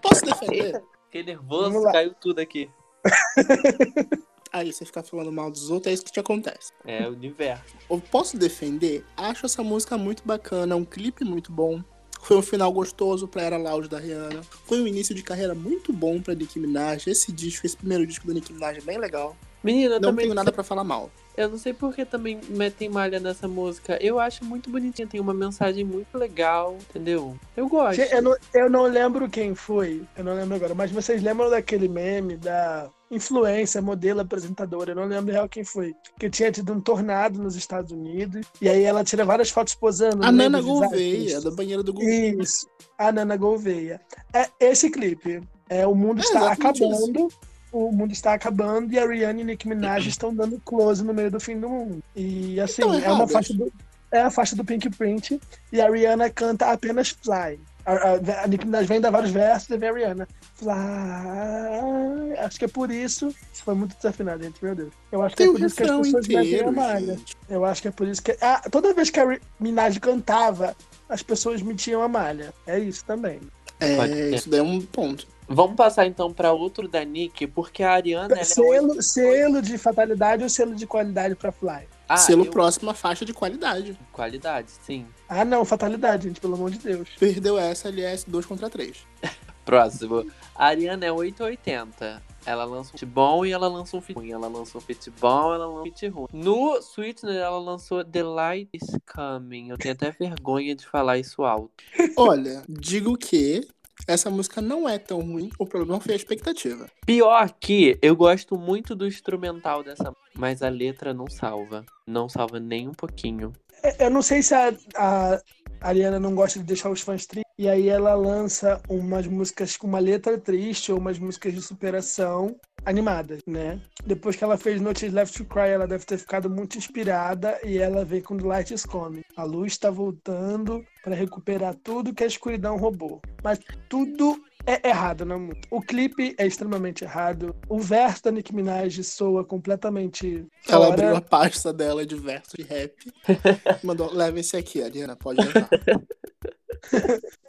[0.01, 0.81] Posso defender?
[1.05, 2.69] Fiquei nervoso, caiu tudo aqui.
[4.55, 6.71] Aí você ficar falando mal dos outros, é isso que te acontece.
[6.85, 7.75] É o universo.
[7.89, 9.03] Eu posso defender?
[9.17, 11.83] Acho essa música muito bacana, é um clipe muito bom.
[12.21, 14.41] Foi um final gostoso pra Era Loud da Rihanna.
[14.65, 17.05] Foi um início de carreira muito bom pra Nicki Minaj.
[17.05, 19.35] Esse disco, esse primeiro disco da Nicki Minaj é bem legal.
[19.61, 21.11] Menina, eu Não também tenho nada pra falar mal.
[21.35, 24.01] Eu não sei por que também metem malha nessa música.
[24.01, 27.37] Eu acho muito bonitinha, tem uma mensagem muito legal, entendeu?
[27.57, 27.99] Eu gosto.
[27.99, 31.89] Eu não, eu não lembro quem foi, eu não lembro agora, mas vocês lembram daquele
[31.89, 36.81] meme da influência, modelo, apresentadora, eu não lembro real quem foi, que tinha tido um
[36.81, 40.25] tornado nos Estados Unidos, e aí ela tira várias fotos posando.
[40.25, 42.09] A Nana Gouveia, da banheira do Google.
[42.09, 44.01] Isso, a Nana Gouveia.
[44.33, 45.41] É esse clipe.
[45.69, 47.27] É, o mundo É está acabando.
[47.71, 51.29] O mundo está acabando e a Rihanna e Nicki Minaj estão dando close no meio
[51.29, 52.01] do fim do mundo.
[52.15, 53.31] E assim, Estão é uma erradas.
[53.31, 53.73] faixa do.
[54.11, 55.41] É a faixa do Pink Print
[55.73, 57.59] e a Rihanna canta apenas Fly.
[57.85, 60.27] A, a, a Nicki Minaj vem dar vários versos e vem a Rihanna.
[60.55, 62.37] Fly.
[62.39, 63.27] Acho que é por isso.
[63.53, 64.91] Isso foi muito desafinado, gente, meu Deus.
[65.11, 67.19] Eu acho que Tem é por isso que as pessoas metem a inteiro, malha.
[67.49, 68.37] Eu acho que é por isso que.
[68.41, 70.75] Ah, toda vez que a Minaj cantava,
[71.07, 72.53] as pessoas metiam a malha.
[72.65, 73.39] É isso também.
[73.79, 75.27] É, isso daí é um ponto.
[75.47, 78.33] Vamos passar então pra outro da Nick, porque a Ariana.
[78.33, 81.87] Ela é selo, selo de fatalidade ou selo de qualidade pra Fly?
[82.07, 83.97] Ah, Selo eu- próximo, a faixa de qualidade.
[84.11, 85.05] Qualidade, sim.
[85.27, 87.09] Ah, não, fatalidade, gente, pelo amor de Deus.
[87.19, 88.97] Perdeu essa LS 2 contra 3.
[89.65, 90.29] Próximo.
[90.53, 92.21] A Ariana é 880.
[92.45, 94.31] Ela lança um feat bom e ela lança um feat ruim.
[94.31, 96.27] Ela lança um feat bom ela lança um feat ruim.
[96.31, 99.69] No Sweetener, ela lançou The Light is Coming.
[99.69, 101.71] Eu tenho até vergonha de falar isso alto.
[102.15, 103.67] Olha, digo que
[104.07, 106.87] essa música não é tão ruim, o problema foi a expectativa.
[107.05, 111.85] Pior que eu gosto muito do instrumental dessa, mas a letra não salva.
[112.07, 113.53] Não salva nem um pouquinho.
[113.83, 115.39] É, Eu não sei se a, a
[115.81, 119.87] Ariana não gosta de deixar os fãs tristes, e aí ela lança umas músicas com
[119.87, 122.55] uma letra triste ou umas músicas de superação
[122.85, 123.81] animadas, né?
[124.05, 127.77] Depois que ela fez Notice Left to Cry, ela deve ter ficado muito inspirada e
[127.77, 129.23] ela vem com The Light is Coming.
[129.35, 133.21] A luz está voltando para recuperar tudo que a escuridão roubou.
[133.43, 133.59] Mas
[133.89, 135.67] tudo é errado na música.
[135.69, 137.55] O clipe é extremamente errado.
[137.69, 140.93] O verso da Nicki Minaj soa completamente Ela fora.
[140.93, 142.93] abriu a pasta dela de verso de rap.
[143.83, 145.69] Mandou, leva esse aqui, Ariana, pode levar.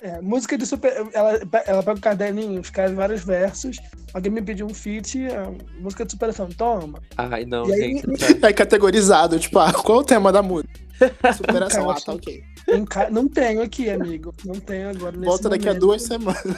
[0.03, 0.93] É, música de super.
[1.12, 3.79] Ela, ela pega o caderninho, escreve vários versos.
[4.12, 5.49] Alguém me pediu um feat, é,
[5.81, 7.01] música de superação, toma.
[7.16, 8.37] Ai, não, E aí- gente.
[8.41, 10.68] tá- É categorizado, tipo, ah, qual é o tema da música?
[11.36, 12.42] Superação, ah, tá ok.
[12.68, 14.32] Enca- Não tenho aqui, amigo.
[14.44, 15.12] Não tenho agora.
[15.16, 15.80] Nesse Volta daqui a momento.
[15.80, 16.42] duas semanas.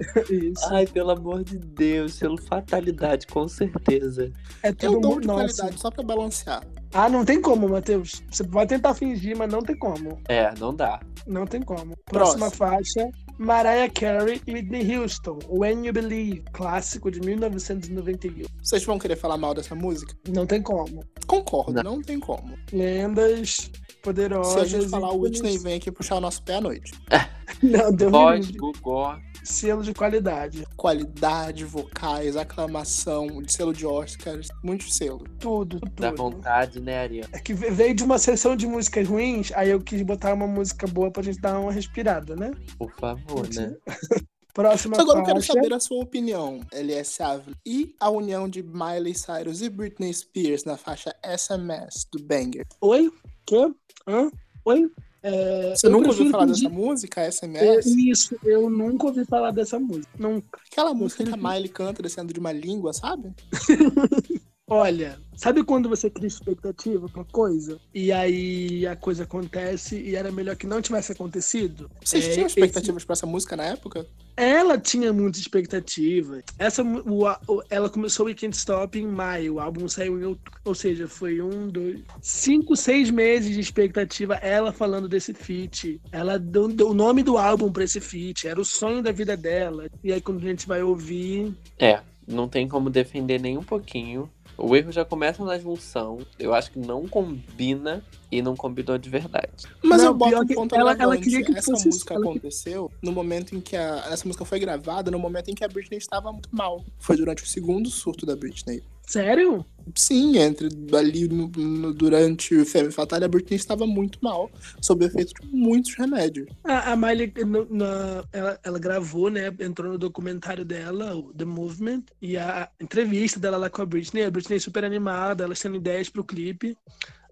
[0.30, 0.64] Isso.
[0.72, 4.30] Ai, pelo amor de Deus, selo fatalidade, com certeza.
[4.62, 5.44] É Eu tudo dou de Nossa.
[5.56, 6.62] qualidade só pra balancear.
[6.92, 8.22] Ah, não tem como, Matheus.
[8.30, 10.18] Você vai tentar fingir, mas não tem como.
[10.28, 11.00] É, não dá.
[11.26, 11.94] Não tem como.
[12.06, 13.08] Próxima faixa:
[13.40, 15.38] Mariah Carey e Whitney Houston.
[15.48, 18.44] When You Believe, clássico de 1991.
[18.62, 20.14] Vocês vão querer falar mal dessa música?
[20.28, 21.02] Não tem como.
[21.26, 21.82] Concordo, Não.
[21.82, 22.54] não, tem como.
[22.70, 23.70] Lendas
[24.02, 24.52] poderosas.
[24.68, 26.92] Se a gente falar o Whitney vem aqui puxar o nosso pé à noite.
[27.62, 28.50] Não, deu Voz.
[28.50, 29.18] Gugó.
[29.44, 30.64] Selo de qualidade.
[30.76, 35.24] Qualidade, vocais, aclamação, de selo de Oscars, muito selo.
[35.38, 36.16] Tudo, Dá tudo.
[36.16, 37.26] vontade, né, Ariel?
[37.32, 40.86] É que veio de uma sessão de músicas ruins, aí eu quis botar uma música
[40.86, 42.50] boa pra gente dar uma respirada, né?
[42.78, 43.74] Por favor, né?
[44.52, 45.52] Próxima agora eu quero faixa.
[45.52, 47.56] saber a sua opinião, LS Ávila.
[47.64, 52.66] E a união de Miley Cyrus e Britney Spears na faixa SMS do Banger.
[52.80, 53.10] Oi?
[53.46, 53.72] Quê?
[54.08, 54.28] Hã?
[54.64, 54.90] Oi?
[55.22, 57.86] É, Você eu nunca ouviu falar fingir- dessa música, SMS?
[58.10, 60.08] Isso, eu nunca ouvi falar dessa música.
[60.18, 60.58] Nunca.
[60.70, 63.30] Aquela música que a Miley canta descendo de uma língua, sabe?
[64.72, 67.80] Olha, sabe quando você cria expectativa pra coisa?
[67.92, 71.90] E aí a coisa acontece e era melhor que não tivesse acontecido?
[72.00, 74.06] Vocês É, tinham esse- expectativas pra essa música na época?
[74.36, 76.40] Ela tinha muita expectativa.
[76.56, 80.60] Essa, o, o- ela começou o Can't Stop em maio, o álbum saiu em outubro.
[80.64, 84.34] Ou seja, foi um, dois, cinco, seis meses de expectativa.
[84.36, 86.00] Ela falando desse feat.
[86.12, 88.46] Ela deu, deu o nome do álbum pra esse feat.
[88.46, 89.88] Era o sonho da vida dela.
[90.04, 91.52] E aí, quando a gente vai ouvir.
[91.78, 94.30] É, não tem como defender nem um pouquinho.
[94.62, 96.18] O erro já começa na junção.
[96.38, 99.48] Eu acho que não combina e não combinou de verdade.
[99.82, 102.24] Mas Não, eu boto um que ponto ela- ela queria que Essa fosse- música ela-
[102.24, 104.04] aconteceu no momento em que a...
[104.10, 106.84] Essa música foi gravada, no momento em que a Britney estava muito mal.
[106.98, 108.82] Foi durante o segundo surto da Britney.
[109.10, 109.66] Sério?
[109.96, 114.48] Sim, entre ali no- no- durante o Femme Fatale, a Britney estava muito mal,
[114.80, 116.46] sob efeito de muitos remédios.
[116.62, 119.52] A, a Miley, no- na- ela, ela gravou, né?
[119.58, 124.22] Entrou no documentário dela, o The Movement, e a entrevista dela lá com a Britney.
[124.22, 126.76] A Britney super animada, elas tendo ideias pro clipe.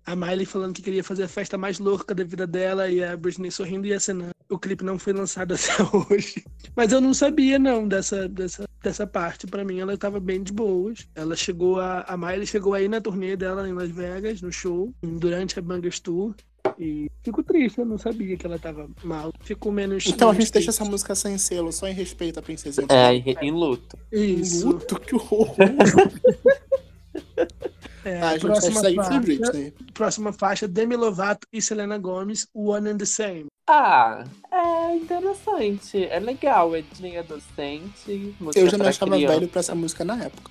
[0.08, 3.14] A Miley falando que queria fazer a festa mais louca da vida dela e a
[3.14, 4.30] Britney sorrindo e acenando.
[4.48, 6.42] O clipe não foi lançado até hoje.
[6.74, 9.46] Mas eu não sabia, não, dessa, dessa, dessa parte.
[9.46, 11.06] Pra mim, ela tava bem de boas.
[11.14, 12.06] Ela chegou a.
[12.08, 16.00] A Miley chegou aí na turnê dela em Las Vegas, no show, durante a Bangers
[16.00, 16.34] Tour.
[16.78, 19.30] E fico triste, eu não sabia que ela tava mal.
[19.40, 20.06] Fico menos.
[20.06, 22.86] Então a gente deixa essa música sem selo, só em respeito à princesinha.
[22.88, 23.98] É, em, em luto.
[24.10, 24.68] Isso.
[24.68, 25.54] Luto, que horror.
[28.08, 29.74] É, Ah, a gente próxima, faixa, Britney.
[29.92, 33.46] próxima faixa, Demi Lovato e Selena Gomez, One and the Same.
[33.68, 36.04] Ah, é interessante.
[36.06, 36.74] É legal.
[36.74, 38.34] É Disney adolescente.
[38.56, 39.34] Eu já me pra achava criança.
[39.34, 40.50] velho pra essa música na época.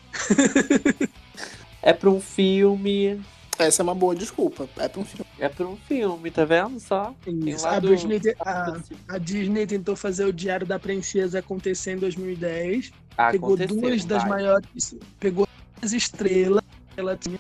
[1.82, 3.20] É pra um filme.
[3.58, 4.70] Essa é uma boa desculpa.
[4.78, 5.26] É pra um filme.
[5.40, 7.16] É pra um filme, tá vendo só?
[7.66, 8.78] A, do- te- a,
[9.08, 12.92] a Disney tentou fazer o Diário da Princesa acontecer em 2010.
[13.18, 14.30] Ah, pegou duas das vai.
[14.30, 14.96] maiores.
[15.20, 15.48] Pegou
[15.82, 16.64] as estrelas.
[16.98, 17.38] Ela tinha.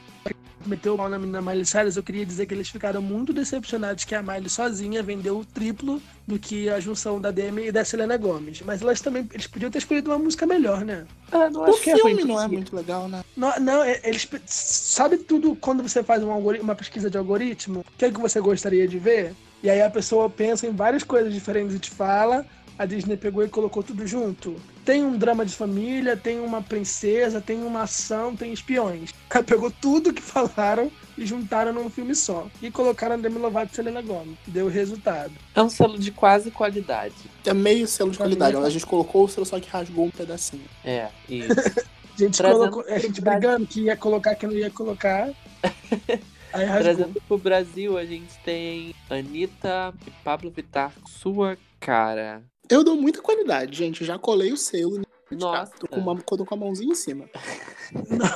[0.65, 1.95] Meteu o mal na menina Miley Cyrus.
[1.95, 6.01] Eu queria dizer que eles ficaram muito decepcionados que a Miley sozinha vendeu o triplo
[6.27, 8.61] do que a junção da Demi e da Selena Gomez.
[8.65, 9.27] Mas elas também.
[9.33, 11.05] Eles podiam ter escolhido uma música melhor, né?
[11.31, 12.25] Ah, não O acho que é filme ruim.
[12.27, 13.23] não é muito legal, né?
[13.35, 14.27] Não, não, é- eles.
[14.45, 17.79] Sabe tudo quando você faz um uma pesquisa de algoritmo?
[17.79, 19.33] O que é que você gostaria de ver?
[19.63, 22.45] E aí a pessoa pensa em várias coisas diferentes e te fala.
[22.77, 24.55] A Disney pegou e colocou tudo junto.
[24.85, 29.13] Tem um drama de família, tem uma princesa, tem uma ação, tem espiões.
[29.29, 32.47] Ela pegou tudo que falaram e juntaram num filme só.
[32.61, 34.37] E colocaram a Demi Lovato e Selena Gomez.
[34.45, 35.33] Deu o resultado.
[35.55, 37.15] É um selo de quase qualidade.
[37.45, 38.55] É meio selo de qualidade.
[38.55, 40.65] A gente colocou o selo, só que rasgou um pedacinho.
[40.85, 41.53] É, isso.
[42.17, 45.29] A gente, Trazendo colocou, a gente brigando que ia colocar, que não ia colocar.
[46.51, 52.41] Trazendo pro Brasil, a gente tem Anitta e Pablo Vittar, sua cara.
[52.69, 54.03] Eu dou muita qualidade, gente.
[54.05, 55.01] Já colei o selo.
[55.29, 55.73] Nossa.
[55.77, 57.25] Tô com, uma, tô com a mãozinha em cima.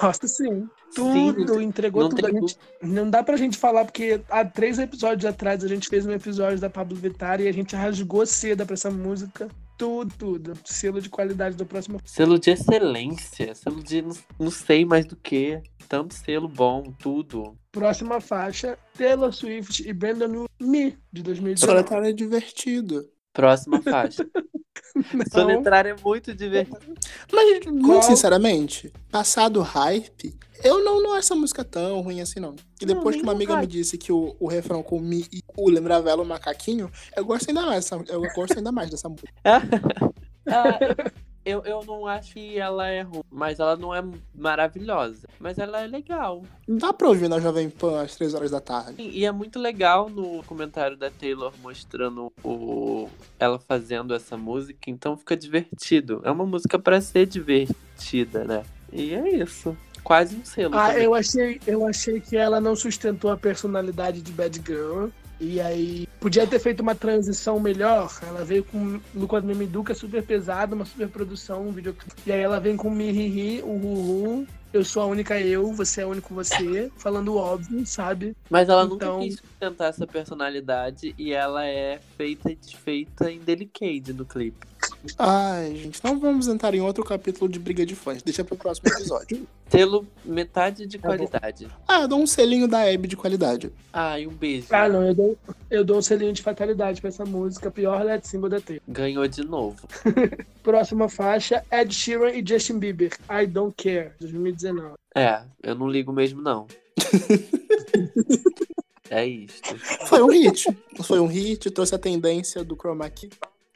[0.01, 0.67] Nossa, sim.
[0.91, 2.27] Sim, Tudo, entregou não tudo.
[2.27, 6.11] gente- não dá pra gente falar, porque há três episódios atrás a gente fez um
[6.11, 9.47] episódio da Pablo Vittar e a gente rasgou seda pra essa música.
[9.77, 10.53] Tudo, tudo.
[10.65, 12.01] Selo de qualidade do próximo.
[12.03, 15.61] Selo de excelência, selo de não, não sei mais do que.
[15.87, 17.55] Tanto selo bom, tudo.
[17.71, 21.57] Próxima faixa, Taylor Swift e Brandon New Me, de 2019.
[21.57, 23.05] Soletrado é divertido.
[23.33, 24.25] Próxima faixa.
[25.31, 26.95] Soletrar é muito divertido.
[27.31, 28.03] Mas, muito Qual?
[28.03, 32.55] sinceramente, passado o hype, eu não, não acho essa música tão ruim assim, não.
[32.81, 35.41] E Não, depois que uma amiga me disse que o, o refrão com Mi e
[35.57, 39.07] U lembrava ela o macaquinho, eu gosto ainda mais dessa, eu gosto ainda mais dessa
[39.07, 39.31] música.
[39.45, 39.61] Ah,
[41.45, 45.27] eu, eu não acho que ela é ruim, mas ela não é maravilhosa.
[45.39, 46.43] Mas ela é legal.
[46.67, 49.01] Dá pra ouvir na Jovem Pan às três horas da tarde.
[49.01, 55.17] E é muito legal no comentário da Taylor mostrando o ela fazendo essa música, então
[55.17, 56.21] fica divertido.
[56.23, 58.63] É uma música pra ser divertida, né?
[58.91, 59.75] E é isso.
[60.03, 60.75] Quase um selo.
[60.75, 61.03] Ah, também.
[61.03, 65.07] eu achei, eu achei que ela não sustentou a personalidade de Bad Girl.
[65.43, 68.15] E aí, podia ter feito uma transição melhor.
[68.27, 72.13] Ela veio com Lucas Memiduca super pesado, uma super produção, um videoclipe.
[72.27, 76.05] E aí ela vem com Mihiri, o Ruhu, eu sou a única eu, você é
[76.05, 78.37] o único você, falando óbvio, sabe?
[78.51, 83.39] Mas ela Então- nunca quis sustentar essa personalidade e ela é feita e desfeita em
[83.39, 84.70] Delicade no clipe.
[85.17, 88.21] Ai, gente, não vamos entrar em outro capítulo de briga de fãs.
[88.21, 89.47] Deixa pro próximo episódio.
[89.69, 91.15] Selo metade de Tá bom.
[91.15, 91.67] qualidade.
[91.87, 93.71] ah, eu dou um selinho da Abby de qualidade.
[93.93, 94.67] Ai, um beijo.
[94.69, 95.37] Ah, não, eu dou,
[95.69, 98.81] eu dou um selinho de fatalidade pra essa música, pior Let Symbol da Taylor.
[98.87, 99.87] Ganhou de novo.
[100.61, 104.95] Próxima faixa, Ed Sheeran e Justin Bieber, I Don't Care, 2019.
[105.15, 106.67] É, eu não ligo mesmo, não.
[109.09, 109.77] é isto.
[110.05, 110.65] Foi um hit.
[111.03, 113.29] Foi um hit, trouxe a tendência do chroma key.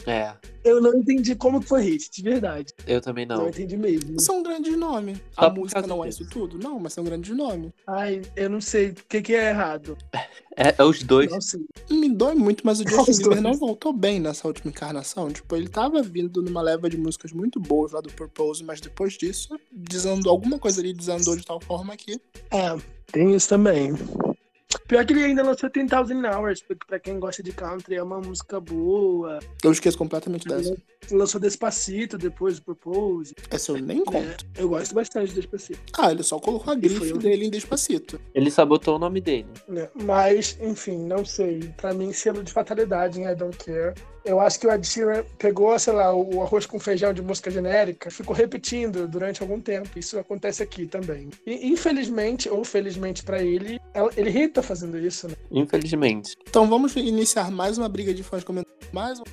[0.08, 0.34] É,
[0.64, 2.74] Eu não entendi como que foi hit, de verdade.
[2.86, 3.50] eu também Não, não.
[3.50, 4.20] entendi mesmo.
[4.20, 5.20] São grandes nomes.
[5.36, 6.58] A música não é isso tudo?
[6.58, 7.72] Não, mas são grandes nomes.
[7.88, 9.98] Ai, eu não sei o que, que é errado.
[10.58, 11.30] É, é os dois.
[11.30, 11.60] Não sei.
[11.92, 15.30] Me dói muito, mas o Os Justin Bieber não voltou bem nessa última encarnação.
[15.30, 19.18] Tipo, ele tava vindo numa leva de músicas muito boas lá do Purpose, mas depois
[19.18, 22.22] disso, desandou alguma coisa ali, desandou de tal forma que.
[22.52, 22.74] É,
[23.12, 23.96] tem isso também.
[24.88, 28.20] Pior que ele ainda lançou 10,000 Hours, porque pra quem gosta de country é uma
[28.22, 29.40] música boa.
[29.64, 30.76] Eu esqueço completamente dessa.
[31.12, 33.34] Lançou Despacito depois do Propose.
[33.50, 34.46] Essa eu nem É, conto.
[34.58, 35.80] eu gosto bastante de Despacito.
[35.98, 38.20] Ah, ele só colocou a grife um- dele em Despacito.
[38.34, 39.48] Ele sabotou o nome dele.
[39.68, 39.90] né?
[39.96, 41.74] Mas, enfim, não sei.
[41.78, 43.94] Pra mim, selo de fatalidade em I Don't Care.
[44.26, 47.52] Eu acho que o Ed Sheeran pegou, sei lá, o arroz com feijão de música
[47.52, 49.88] genérica, ficou repetindo durante algum tempo.
[49.98, 51.30] Isso acontece aqui também.
[51.46, 53.80] E, infelizmente, ou felizmente pra ele,
[54.18, 55.36] ele irrita fazendo isso, né?
[55.52, 56.36] Infelizmente.
[56.50, 59.24] Então vamos iniciar mais uma briga de fãs comentando mais um.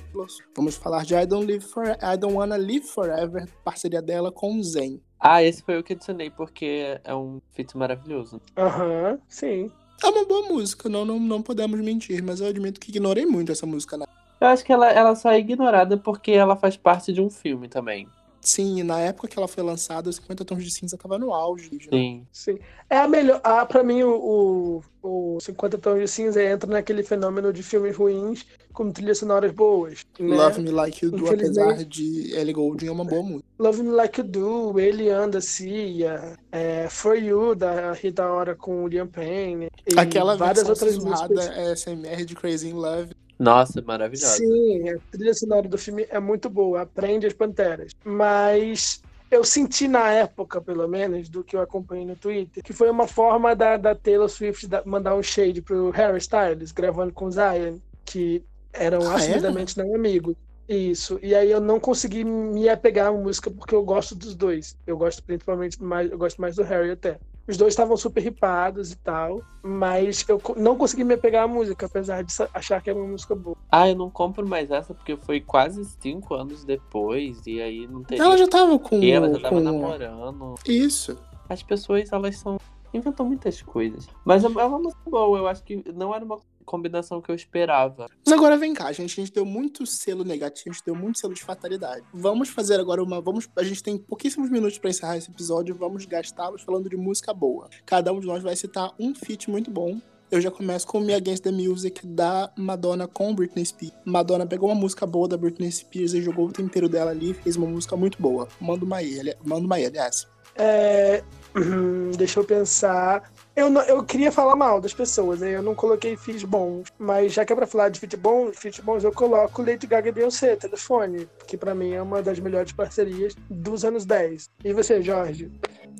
[0.55, 1.85] Vamos falar de I Don't, Live For...
[1.87, 5.01] I Don't Wanna Live Forever, parceria dela com o Zen.
[5.19, 8.41] Ah, esse foi o que adicionei, porque é um feat maravilhoso.
[8.57, 9.71] Aham, sim.
[10.03, 13.51] É uma boa música, não, não, não podemos mentir, mas eu admito que ignorei muito
[13.51, 13.97] essa música.
[13.97, 14.05] Na...
[14.43, 17.69] Eu acho que ela, ela só é ignorada porque ela faz parte de um filme
[17.69, 18.09] também.
[18.41, 21.71] Sim, na época que ela foi lançada, os 50 Tons de Cinza tava no auge.
[21.71, 21.79] né?
[21.89, 22.27] Sim.
[22.29, 22.59] Sim.
[22.89, 23.39] É a melhor.
[23.41, 27.95] Ah, pra mim, o, o, o 50 Tons de Cinza entra naquele fenômeno de filmes
[27.95, 30.05] ruins com trilhas sonoras boas.
[30.19, 30.35] Né?
[30.35, 33.47] Love Me Like You Do, apesar de Ellie Goulding, é uma boa música.
[33.57, 38.83] Love Me Like You Do, Ele Anda Cia, é, For You, da Rita Ora com
[38.83, 39.69] o Liam Payne.
[39.87, 41.47] E Aquela várias outras músicas.
[41.47, 43.22] é SMR de Crazy in Love.
[43.43, 44.37] Nossa, maravilhosa.
[44.37, 47.91] Sim, a trilha sonora do filme é muito boa, aprende as panteras.
[48.05, 52.89] Mas eu senti na época, pelo menos, do que eu acompanhei no Twitter, que foi
[52.89, 57.25] uma forma da, da Taylor Swift da- mandar um shade pro Harry Styles, gravando com
[57.25, 60.35] o Zion, que eram Ah, assumidamente não amigos.
[60.67, 61.19] Isso.
[61.21, 64.77] E aí eu não consegui me apegar à música porque eu gosto dos dois.
[64.87, 67.19] Eu gosto principalmente mais, eu gosto mais do Harry até.
[67.45, 71.87] Os dois estavam super ripados e tal, mas eu não consegui me apegar à música,
[71.87, 73.57] apesar de achar que era uma música boa.
[73.69, 78.01] Ah, eu não compro mais essa porque foi quase cinco anos depois e aí não
[78.01, 78.23] teria.
[78.23, 79.03] Ela já tava com.
[79.03, 79.59] E ela já tava com...
[79.59, 80.55] namorando.
[80.65, 81.17] Isso.
[81.49, 82.57] As pessoas, elas são.
[82.93, 84.07] inventam muitas coisas.
[84.23, 87.35] Mas é é uma música boa, eu acho que não era uma combinação que eu
[87.35, 88.07] esperava.
[88.25, 89.19] Mas agora vem cá, gente.
[89.19, 92.03] A gente deu muito selo negativo, a gente deu muito selo de fatalidade.
[92.13, 93.21] Vamos fazer agora uma.
[93.21, 95.75] Vamos, a gente tem pouquíssimos minutos pra encerrar esse episódio.
[95.75, 97.69] Vamos gastá-los falando de música boa.
[97.85, 99.99] Cada um de nós vai citar um feat muito bom.
[100.31, 103.93] Eu já começo com Me Against the Music da Madonna com Britney Spears.
[104.03, 107.33] Madonna pegou uma música boa da Britney Spears e jogou o tempero dela ali e
[107.35, 108.47] fez uma música muito boa.
[108.59, 110.27] Manda uma aí, ali- manda uma aí, aliás.
[110.55, 111.23] É,
[112.17, 113.31] deixa eu pensar.
[113.55, 115.51] Eu, não- eu queria falar mal das pessoas, né?
[115.55, 116.87] Eu não coloquei feats bons.
[116.97, 120.09] Mas já que é pra falar de feat bons, feat bons, eu coloco Lady Gaga
[120.09, 121.29] e Beyoncé, telefone.
[121.45, 124.49] Que pra mim é uma das melhores parcerias dos anos 10.
[124.63, 125.51] E você, Jorge?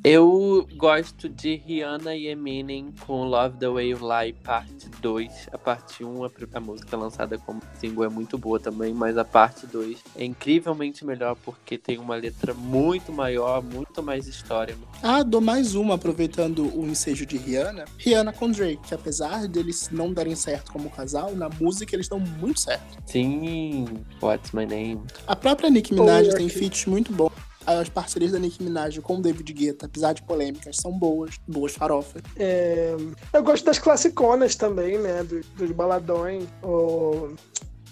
[0.03, 5.47] Eu gosto de Rihanna e Eminem com Love the Way You Lie, parte 2.
[5.53, 9.23] A parte 1, a, a música lançada como single é muito boa também, mas a
[9.23, 14.75] parte 2 é incrivelmente melhor porque tem uma letra muito maior, muito mais história.
[15.01, 17.85] Ah, dou mais uma, aproveitando o ensejo de Rihanna.
[17.97, 22.19] Rihanna com Drake, que apesar deles não darem certo como casal, na música eles estão
[22.19, 23.01] muito certo.
[23.05, 23.85] Sim,
[24.21, 25.01] What's My Name?
[25.25, 27.31] A própria Nicki Minaj Oh, tem feats muito bons.
[27.65, 31.73] As parcerias da Nicki Minaj com o David Guetta, apesar de polêmicas, são boas, boas
[31.73, 32.21] farofas.
[32.37, 32.95] É,
[33.33, 35.23] eu gosto das classiconas também, né?
[35.23, 36.43] do- dos baladões.
[36.61, 37.33] O,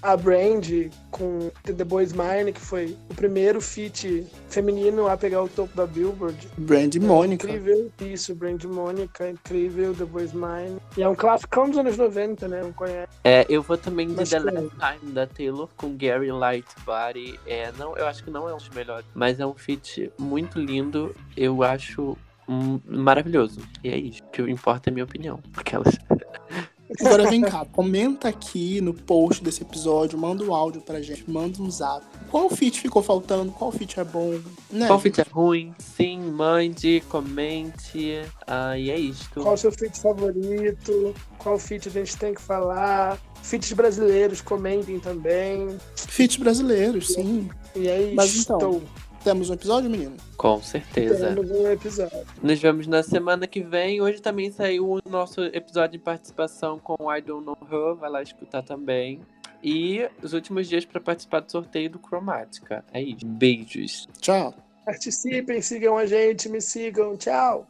[0.02, 0.66] a Brand
[1.12, 5.86] com The Boys Mine, que foi o primeiro feat feminino a pegar o topo da
[5.86, 6.48] Billboard.
[6.58, 7.48] Brand É Mônica.
[7.48, 7.92] Incrível.
[8.02, 10.78] Isso, Brand Mônica, incrível, The Boys Mine.
[10.98, 12.62] E é um clássico dos anos 90, né?
[12.62, 13.12] Não conhece.
[13.24, 17.40] É, eu vou também de Mas The Last Time da Taylor com Gary Lightbody.
[17.46, 20.60] É, não, eu acho que não é um dos melhores, mas é um feat muito
[20.60, 21.16] lindo.
[21.38, 23.60] Eu acho um, maravilhoso.
[23.84, 24.24] E é isso.
[24.24, 25.40] O que importa é a minha opinião.
[25.56, 25.98] Aquelas.
[27.00, 31.62] Agora vem cá, comenta aqui no post desse episódio, manda um áudio pra gente, manda
[31.62, 32.06] um zap.
[32.30, 33.52] Qual feat ficou faltando?
[33.52, 34.40] Qual feat é bom?
[34.70, 34.88] Né?
[34.88, 35.74] Qual feat é ruim?
[35.80, 38.22] Sim, mande, comente.
[38.46, 39.42] Ah, e é isto.
[39.42, 41.14] Qual o seu feat favorito?
[41.38, 43.18] Qual feat a gente tem que falar?
[43.42, 45.78] Feats brasileiros, comentem também.
[45.96, 47.50] Feats brasileiros, sim.
[47.76, 48.16] E é isso.
[48.16, 48.82] Mas então,
[49.24, 50.18] temos um episódio, menino?
[50.38, 51.28] Com certeza.
[51.28, 52.26] Temos um episódio.
[52.42, 54.02] Nos vemos na semana que vem.
[54.02, 57.96] Hoje também saiu o nosso episódio de participação com o I Don't Know Her.
[57.96, 59.22] Vai lá escutar também.
[59.64, 62.84] E os últimos dias para participar do sorteio do Cromática.
[62.92, 63.26] É isso.
[63.26, 64.08] Beijos.
[64.20, 64.54] Tchau.
[64.86, 67.16] Participem, sigam a gente, me sigam.
[67.16, 67.68] Tchau.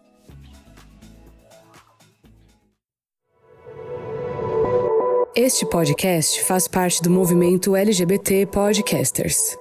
[5.36, 9.61] Este podcast faz parte do movimento LGBT Podcasters.